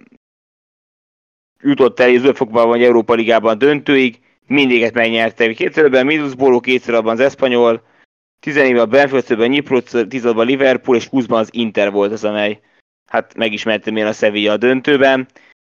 jutott 1.61 1.99
el 1.99 2.17
Zöldfokban 2.17 2.67
vagy 2.67 2.83
Európa 2.83 3.13
Ligában 3.13 3.57
döntőig, 3.57 4.19
mindiget 4.47 4.93
megnyerte. 4.93 5.53
Kétszerben 5.53 6.05
Middlesbrough, 6.05 6.63
kétszer 6.63 6.93
abban 6.93 7.13
az 7.13 7.19
Espanyol, 7.19 7.81
10 8.39 8.55
évben 8.55 8.81
a 8.81 8.85
Benfieldben 8.85 9.49
Nyipro, 9.49 9.81
10 9.81 10.25
a 10.25 10.41
Liverpool, 10.41 10.97
és 10.97 11.09
20-ban 11.11 11.39
az 11.39 11.49
Inter 11.51 11.91
volt 11.91 12.11
az, 12.11 12.23
amely 12.23 12.59
hát 13.05 13.35
megismerte 13.35 13.91
még 13.91 14.03
a 14.03 14.13
Sevilla 14.13 14.51
a 14.51 14.57
döntőben. 14.57 15.27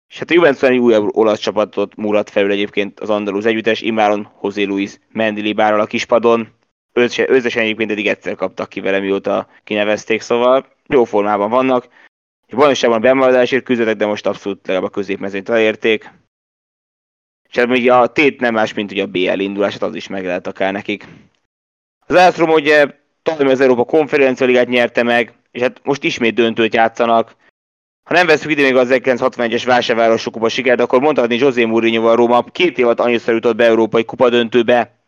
És 0.09 0.19
hát 0.19 0.31
a 0.31 0.35
Juventus 0.35 0.63
egy 0.63 0.79
új 0.79 0.97
olasz 0.97 1.39
csapatot 1.39 1.97
múlott 1.97 2.31
felül 2.31 2.51
egyébként 2.51 3.01
az 3.01 3.11
Andaluz 3.11 3.47
együttes, 3.47 3.81
immáron 3.81 4.29
José 4.43 4.63
Luis 4.63 4.99
Mendilibáról 5.13 5.81
a 5.81 5.87
kispadon. 5.87 6.49
Összesen 6.95 7.63
egyébként 7.63 7.91
eddig 7.91 8.07
egyszer 8.07 8.35
kaptak 8.35 8.69
ki 8.69 8.81
vele, 8.81 8.99
mióta 8.99 9.49
kinevezték, 9.65 10.21
szóval 10.21 10.67
jó 10.87 11.05
formában 11.05 11.51
vannak. 11.51 11.89
Bajnokságban 12.49 13.01
bemaradásért 13.01 13.65
küzdöttek, 13.65 13.97
de 13.97 14.07
most 14.07 14.27
abszolút 14.27 14.67
legalább 14.67 14.89
a 14.89 14.93
középmezőnyt 14.93 15.49
elérték. 15.49 16.11
És 17.49 17.57
hát 17.57 17.69
ugye 17.69 17.95
a 17.95 18.07
tét 18.07 18.41
nem 18.41 18.55
más, 18.55 18.75
mint 18.75 18.91
ugye 18.91 19.03
a 19.03 19.07
BL 19.07 19.39
indulását, 19.39 19.83
az 19.83 19.95
is 19.95 20.09
meg 20.09 20.25
lehet 20.25 20.47
akár 20.47 20.73
nekik. 20.73 21.07
Az 22.07 22.17
Ászrom 22.17 22.51
ugye 22.51 22.87
talán 23.23 23.47
az 23.47 23.61
Európa 23.61 23.85
Konferencia 23.85 24.47
Ligát 24.47 24.69
nyerte 24.69 25.03
meg, 25.03 25.33
és 25.51 25.61
hát 25.61 25.81
most 25.85 26.05
ismét 26.05 26.35
döntőt 26.35 26.75
játszanak. 26.75 27.37
Ha 28.05 28.15
nem 28.15 28.27
veszük 28.27 28.51
ide 28.51 28.63
még 28.63 28.77
az 28.77 28.89
1961-es 28.93 29.63
vásárvárosi 29.67 30.31
kupa 30.31 30.49
sikert, 30.49 30.81
akkor 30.81 31.01
mondhatni 31.01 31.37
José 31.37 31.65
Mourinho 31.65 32.09
a 32.09 32.15
Róma 32.15 32.43
két 32.43 32.79
év 32.79 32.85
alatt 32.85 33.01
annyiszor 33.01 33.35
jutott 33.35 33.57
be 33.57 33.65
európai 33.65 34.05
kupa 34.05 34.29
döntőbe, 34.29 35.04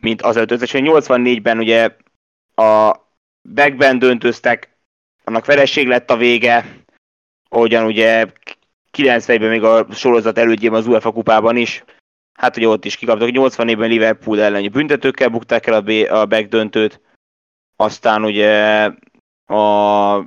mint 0.00 0.22
az 0.22 0.36
előtt. 0.36 0.50
84-ben 0.60 1.58
ugye 1.58 1.96
a 2.54 2.96
backben 3.54 3.98
döntöztek, 3.98 4.78
annak 5.24 5.46
vereség 5.46 5.86
lett 5.86 6.10
a 6.10 6.16
vége, 6.16 6.84
ahogyan 7.48 7.84
ugye 7.84 8.26
90-ben 8.92 9.48
még 9.48 9.62
a 9.62 9.86
sorozat 9.92 10.38
elődjében 10.38 10.78
az 10.78 10.86
UEFA 10.86 11.12
kupában 11.12 11.56
is, 11.56 11.84
hát 12.32 12.56
ugye 12.56 12.68
ott 12.68 12.84
is 12.84 12.96
kikaptak, 12.96 13.28
84-ben 13.32 13.88
Liverpool 13.88 14.40
ellen 14.40 14.70
büntetőkkel 14.70 15.28
bukták 15.28 15.66
el 15.66 15.74
a, 15.74 15.80
B, 15.80 15.88
a 16.10 16.26
back 16.26 16.48
döntőt, 16.48 17.00
aztán 17.76 18.24
ugye 18.24 18.84
a 19.46 20.24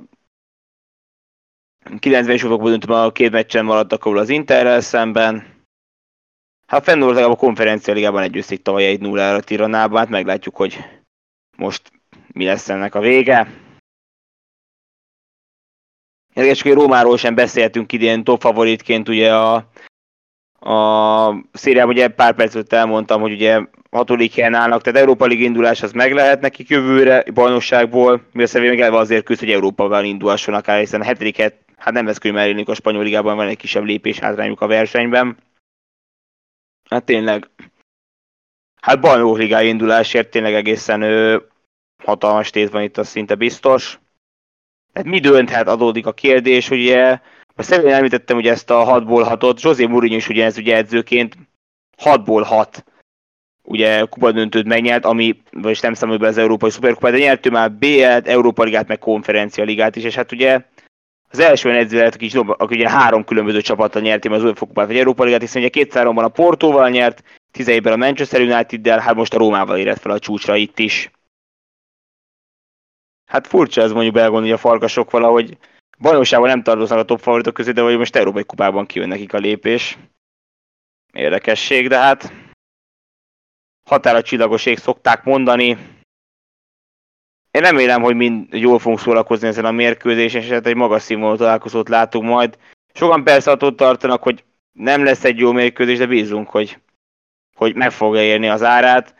90 1.98 2.34
es 2.34 2.42
évokban 2.42 2.70
döntőben 2.70 3.04
a 3.04 3.12
két 3.12 3.30
meccsen 3.30 3.64
maradtak 3.64 4.04
ahol 4.04 4.18
az 4.18 4.28
Interrel 4.28 4.80
szemben. 4.80 5.51
Hát 6.72 6.84
fenn 6.84 7.02
a 7.02 7.36
konferencia 7.36 7.94
ligában 7.94 8.22
egyőzték 8.22 8.62
tavaly 8.62 8.84
egy 8.84 9.00
0 9.00 9.32
ra 9.32 9.40
Tiranában, 9.40 9.98
hát 9.98 10.08
meglátjuk, 10.08 10.56
hogy 10.56 10.78
most 11.56 11.92
mi 12.32 12.44
lesz 12.44 12.68
ennek 12.68 12.94
a 12.94 13.00
vége. 13.00 13.46
Érdekes, 16.34 16.62
hogy 16.62 16.72
Rómáról 16.72 17.16
sem 17.16 17.34
beszéltünk 17.34 17.92
idén 17.92 18.24
top 18.24 18.40
favoritként, 18.40 19.08
ugye 19.08 19.34
a, 19.34 19.54
a 20.70 21.34
szériában 21.52 21.92
ugye 21.92 22.08
pár 22.08 22.34
percet 22.34 22.72
elmondtam, 22.72 23.20
hogy 23.20 23.32
ugye 23.32 23.60
hatodik 23.90 24.34
helyen 24.34 24.54
állnak, 24.54 24.82
tehát 24.82 25.00
Európa 25.00 25.26
Lig 25.26 25.40
indulás 25.40 25.82
az 25.82 25.92
meg 25.92 26.12
lehet 26.12 26.40
nekik 26.40 26.68
jövőre 26.68 27.24
bajnokságból, 27.34 28.22
mi 28.32 28.44
a 28.54 28.58
még 28.58 28.80
elve 28.80 28.96
azért 28.96 29.24
küzd, 29.24 29.40
hogy 29.40 29.50
Európában 29.50 30.04
indulhasson 30.04 30.54
akár, 30.54 30.78
hiszen 30.78 31.00
a 31.00 31.04
hetediket, 31.04 31.54
hát 31.76 31.92
nem 31.92 32.04
vesz 32.04 32.18
könnyű 32.18 32.62
a 32.62 32.74
spanyol 32.74 33.02
ligában, 33.02 33.36
van 33.36 33.48
egy 33.48 33.56
kisebb 33.56 33.84
lépés 33.84 34.18
hátrányuk 34.18 34.60
a 34.60 34.66
versenyben. 34.66 35.36
Hát 36.92 37.04
tényleg, 37.04 37.50
hát 38.80 39.00
bajnokligai 39.00 39.68
indulásért 39.68 40.30
tényleg 40.30 40.54
egészen 40.54 41.02
ő, 41.02 41.48
hatalmas 42.04 42.50
tét 42.50 42.70
van 42.70 42.82
itt, 42.82 42.96
az 42.96 43.08
szinte 43.08 43.34
biztos. 43.34 43.98
Tehát 44.92 45.08
mi 45.08 45.18
dönthet, 45.18 45.68
adódik 45.68 46.06
a 46.06 46.12
kérdés, 46.12 46.70
ugye, 46.70 47.20
a 47.54 47.62
személyén 47.62 47.94
említettem 47.94 48.36
ugye 48.36 48.50
ezt 48.50 48.70
a 48.70 48.84
6-ból 48.86 49.38
6-ot, 49.40 49.60
José 49.60 49.86
Mourinho 49.86 50.16
is 50.16 50.28
ugye 50.28 50.44
ez 50.44 50.58
ugye 50.58 50.76
edzőként 50.76 51.36
6-ból 52.02 52.42
6 52.46 52.84
ugye 53.62 54.04
kupadöntőt 54.04 54.66
megnyert, 54.66 55.04
ami, 55.04 55.42
vagyis 55.50 55.80
nem 55.80 55.94
számol 55.94 56.18
be 56.18 56.26
az 56.26 56.38
Európai 56.38 56.70
Szuperkupát, 56.70 57.12
de 57.12 57.18
nyert 57.18 57.50
már 57.50 57.72
BL-t, 57.72 58.28
Európa 58.28 58.62
Ligát, 58.62 58.88
meg 58.88 58.98
Konferencia 58.98 59.64
Ligát 59.64 59.96
is, 59.96 60.04
és 60.04 60.14
hát 60.14 60.32
ugye 60.32 60.64
az 61.32 61.38
első 61.38 61.68
olyan 61.68 61.80
edző 61.80 61.98
lett, 61.98 62.14
aki, 62.14 62.30
aki 62.38 62.74
ugye 62.74 62.90
három 62.90 63.24
különböző 63.24 63.60
csapattal 63.60 64.02
nyert 64.02 64.24
az 64.24 64.42
UEFA 64.42 64.66
Kupát, 64.66 64.86
vagy 64.86 64.98
Európa 64.98 65.24
Ligát, 65.24 65.40
hiszen 65.40 65.62
ugye 65.62 65.70
két 65.70 65.92
ban 65.92 66.24
a 66.24 66.28
Portóval 66.28 66.88
nyert, 66.88 67.22
17-ben 67.58 67.92
a 67.92 67.96
Manchester 67.96 68.40
United-del, 68.40 68.98
hát 68.98 69.14
most 69.14 69.34
a 69.34 69.38
Rómával 69.38 69.78
érett 69.78 70.00
fel 70.00 70.12
a 70.12 70.18
csúcsra 70.18 70.56
itt 70.56 70.78
is. 70.78 71.10
Hát 73.30 73.46
furcsa 73.46 73.82
ez 73.82 73.92
mondjuk 73.92 74.14
belgondolni 74.14 74.52
a 74.52 74.56
farkasok 74.56 75.10
valahogy 75.10 75.58
bajnokságban 75.98 76.48
nem 76.48 76.62
tartoznak 76.62 76.98
a 76.98 77.04
top 77.04 77.20
favoritok 77.20 77.54
közé, 77.54 77.70
de 77.70 77.82
hogy 77.82 77.98
most 77.98 78.16
Európai 78.16 78.44
Kupában 78.44 78.86
kijön 78.86 79.08
nekik 79.08 79.32
a 79.32 79.38
lépés. 79.38 79.98
Érdekesség, 81.12 81.88
de 81.88 81.98
hát 81.98 82.32
határa 83.84 84.22
csillagoség 84.22 84.78
szokták 84.78 85.24
mondani. 85.24 85.78
Én 87.52 87.62
remélem, 87.62 88.02
hogy 88.02 88.16
mind 88.16 88.54
jól 88.54 88.78
fogunk 88.78 89.00
szórakozni 89.00 89.48
ezen 89.48 89.64
a 89.64 89.70
mérkőzésen, 89.70 90.42
és 90.42 90.48
hát 90.48 90.66
egy 90.66 90.76
magas 90.76 91.02
színvonalú 91.02 91.36
találkozót 91.36 91.88
látunk 91.88 92.24
majd. 92.24 92.58
Sokan 92.94 93.24
persze 93.24 93.50
attól 93.50 93.74
tartanak, 93.74 94.22
hogy 94.22 94.44
nem 94.72 95.04
lesz 95.04 95.24
egy 95.24 95.38
jó 95.38 95.52
mérkőzés, 95.52 95.98
de 95.98 96.06
bízunk, 96.06 96.48
hogy, 96.48 96.78
hogy 97.54 97.74
meg 97.74 97.90
fogja 97.90 98.22
érni 98.22 98.48
az 98.48 98.62
árát. 98.62 99.14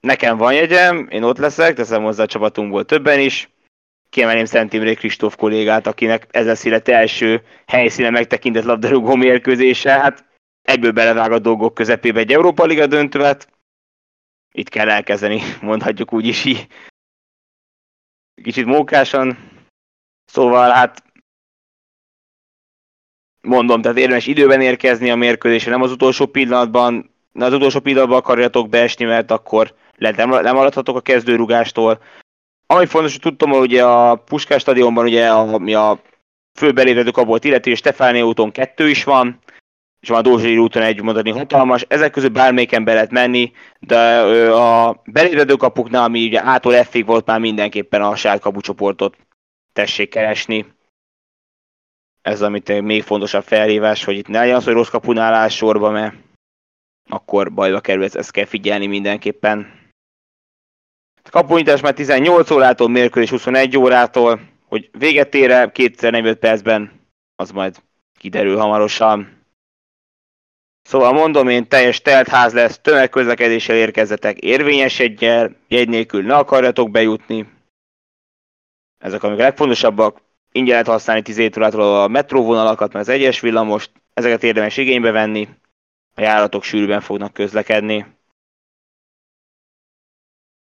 Nekem 0.00 0.36
van 0.36 0.52
jegyem, 0.52 1.08
én 1.10 1.22
ott 1.22 1.38
leszek, 1.38 1.74
teszem 1.74 2.02
hozzá 2.02 2.22
a 2.22 2.26
csapatunkból 2.26 2.84
többen 2.84 3.20
is. 3.20 3.50
Kiemelném 4.10 4.44
Szent 4.44 4.72
Imré 4.72 4.94
Kristóf 4.94 5.36
kollégát, 5.36 5.86
akinek 5.86 6.26
ez 6.30 6.46
lesz 6.46 6.64
élet 6.64 6.88
első 6.88 7.42
helyszíne 7.66 8.10
megtekintett 8.10 8.64
labdarúgó 8.64 9.14
mérkőzése. 9.14 9.90
Hát 9.90 10.24
egyből 10.62 10.92
belevág 10.92 11.32
a 11.32 11.38
dolgok 11.38 11.74
közepébe 11.74 12.20
egy 12.20 12.32
Európa 12.32 12.64
Liga 12.64 12.86
döntőt. 12.86 13.48
Itt 14.52 14.68
kell 14.68 14.90
elkezdeni, 14.90 15.40
mondhatjuk 15.60 16.12
úgy 16.12 16.26
is. 16.26 16.66
Kicsit 18.42 18.64
mókásan. 18.64 19.38
Szóval 20.24 20.70
hát 20.70 21.02
mondom, 23.40 23.82
tehát 23.82 23.98
érdemes 23.98 24.26
időben 24.26 24.60
érkezni 24.60 25.10
a 25.10 25.16
mérkőzésre, 25.16 25.70
nem 25.70 25.82
az 25.82 25.90
utolsó 25.90 26.26
pillanatban, 26.26 27.10
az 27.32 27.52
utolsó 27.52 27.80
pillanatban 27.80 28.18
akarjatok 28.18 28.68
beesni, 28.68 29.04
mert 29.04 29.30
akkor 29.30 29.74
le, 29.96 30.10
nem, 30.10 30.28
nem 30.28 30.54
maradhatok 30.54 30.96
a 30.96 31.00
kezdőrugástól. 31.00 32.02
Ami 32.66 32.86
fontos, 32.86 33.12
hogy 33.12 33.20
tudtam, 33.20 33.50
hogy 33.50 33.60
ugye 33.60 33.84
a 33.84 34.16
Puskás 34.16 34.60
stadionban 34.60 35.04
ugye 35.04 35.28
ami 35.30 35.74
a 35.74 36.02
fő 36.58 36.72
beléptető 36.72 37.10
kapolt 37.10 37.44
illeti, 37.44 37.70
és 37.70 37.78
Stefánia 37.78 38.26
úton 38.26 38.50
kettő 38.50 38.88
is 38.88 39.04
van, 39.04 39.38
és 40.00 40.08
van 40.08 40.18
a 40.18 40.22
Dózsai 40.22 40.58
úton 40.58 40.82
egy 40.82 41.02
mondani 41.02 41.30
hatalmas. 41.30 41.84
Ezek 41.88 42.10
közül 42.10 42.28
bármelyiken 42.28 42.84
be 42.84 42.92
lehet 42.94 43.10
menni, 43.10 43.52
de 43.80 44.20
a 44.52 45.02
beléptető 45.04 45.54
kapuknál, 45.54 46.02
ami 46.02 46.26
ugye 46.26 46.44
ától 46.44 46.84
F-ig 46.84 47.06
volt, 47.06 47.26
már 47.26 47.40
mindenképpen 47.40 48.02
a 48.02 48.16
sárkapu 48.16 48.60
csoportot 48.60 49.16
tessék 49.72 50.10
keresni. 50.10 50.66
Ez 52.22 52.42
amit 52.42 52.80
még 52.80 53.02
fontosabb 53.02 53.42
felhívás, 53.42 54.04
hogy 54.04 54.16
itt 54.16 54.28
ne 54.28 54.38
legyen 54.38 54.56
az, 54.56 54.64
hogy 54.64 54.72
rossz 54.72 54.88
kapunál 54.88 55.34
áll 55.34 55.48
sorba, 55.48 55.90
mert 55.90 56.14
akkor 57.08 57.52
bajba 57.52 57.80
kerül, 57.80 58.04
ezt 58.04 58.30
kell 58.30 58.44
figyelni 58.44 58.86
mindenképpen. 58.86 59.76
A 61.22 61.30
kapunyítás 61.30 61.80
már 61.80 61.94
18 61.94 62.50
órától, 62.50 62.88
mérkőzés 62.88 63.30
21 63.30 63.76
órától, 63.76 64.40
hogy 64.66 64.90
véget 64.98 65.34
ére 65.34 65.70
245 65.72 66.38
percben, 66.38 66.92
az 67.36 67.50
majd 67.50 67.82
kiderül 68.18 68.56
hamarosan. 68.56 69.37
Szóval 70.88 71.12
mondom 71.12 71.48
én, 71.48 71.68
teljes 71.68 72.02
teltház 72.02 72.52
lesz, 72.52 72.78
tömegközlekedéssel 72.78 73.76
érkezetek, 73.76 74.38
érvényes 74.38 74.98
egyel, 75.00 75.56
jegy 75.66 75.88
nélkül 75.88 76.22
ne 76.22 76.36
akarjatok 76.36 76.90
bejutni. 76.90 77.48
Ezek 78.98 79.22
amik 79.22 79.38
a 79.38 79.42
legfontosabbak. 79.42 80.20
Ingyen 80.52 80.70
lehet 80.70 80.86
használni 80.86 81.22
17 81.22 81.56
órától 81.56 82.02
a 82.02 82.08
metróvonalakat, 82.08 82.92
mert 82.92 83.08
az 83.08 83.14
egyes 83.14 83.40
villamost, 83.40 83.90
ezeket 84.14 84.42
érdemes 84.42 84.76
igénybe 84.76 85.10
venni. 85.10 85.48
A 86.14 86.20
járatok 86.20 86.62
sűrűben 86.62 87.00
fognak 87.00 87.32
közlekedni. 87.32 88.06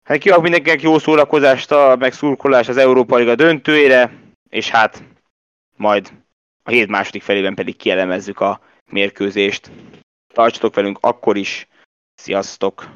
Hát 0.03 0.17
kívánok 0.17 0.43
mindenkinek 0.43 0.81
jó 0.81 0.99
szórakozást, 0.99 1.71
a 1.71 1.95
meg 1.99 2.13
szurkolás 2.13 2.67
az 2.67 2.77
Európa 2.77 3.17
Liga 3.17 3.35
döntőjére, 3.35 4.11
és 4.49 4.69
hát 4.69 5.03
majd 5.75 6.11
a 6.63 6.69
hét 6.69 6.88
második 6.88 7.21
felében 7.21 7.55
pedig 7.55 7.75
kielemezzük 7.75 8.39
a 8.39 8.59
mérkőzést. 8.85 9.71
Tartsatok 10.36 10.76
velünk 10.76 10.98
akkor 11.02 11.38
is, 11.38 11.67
sziasztok! 12.15 12.89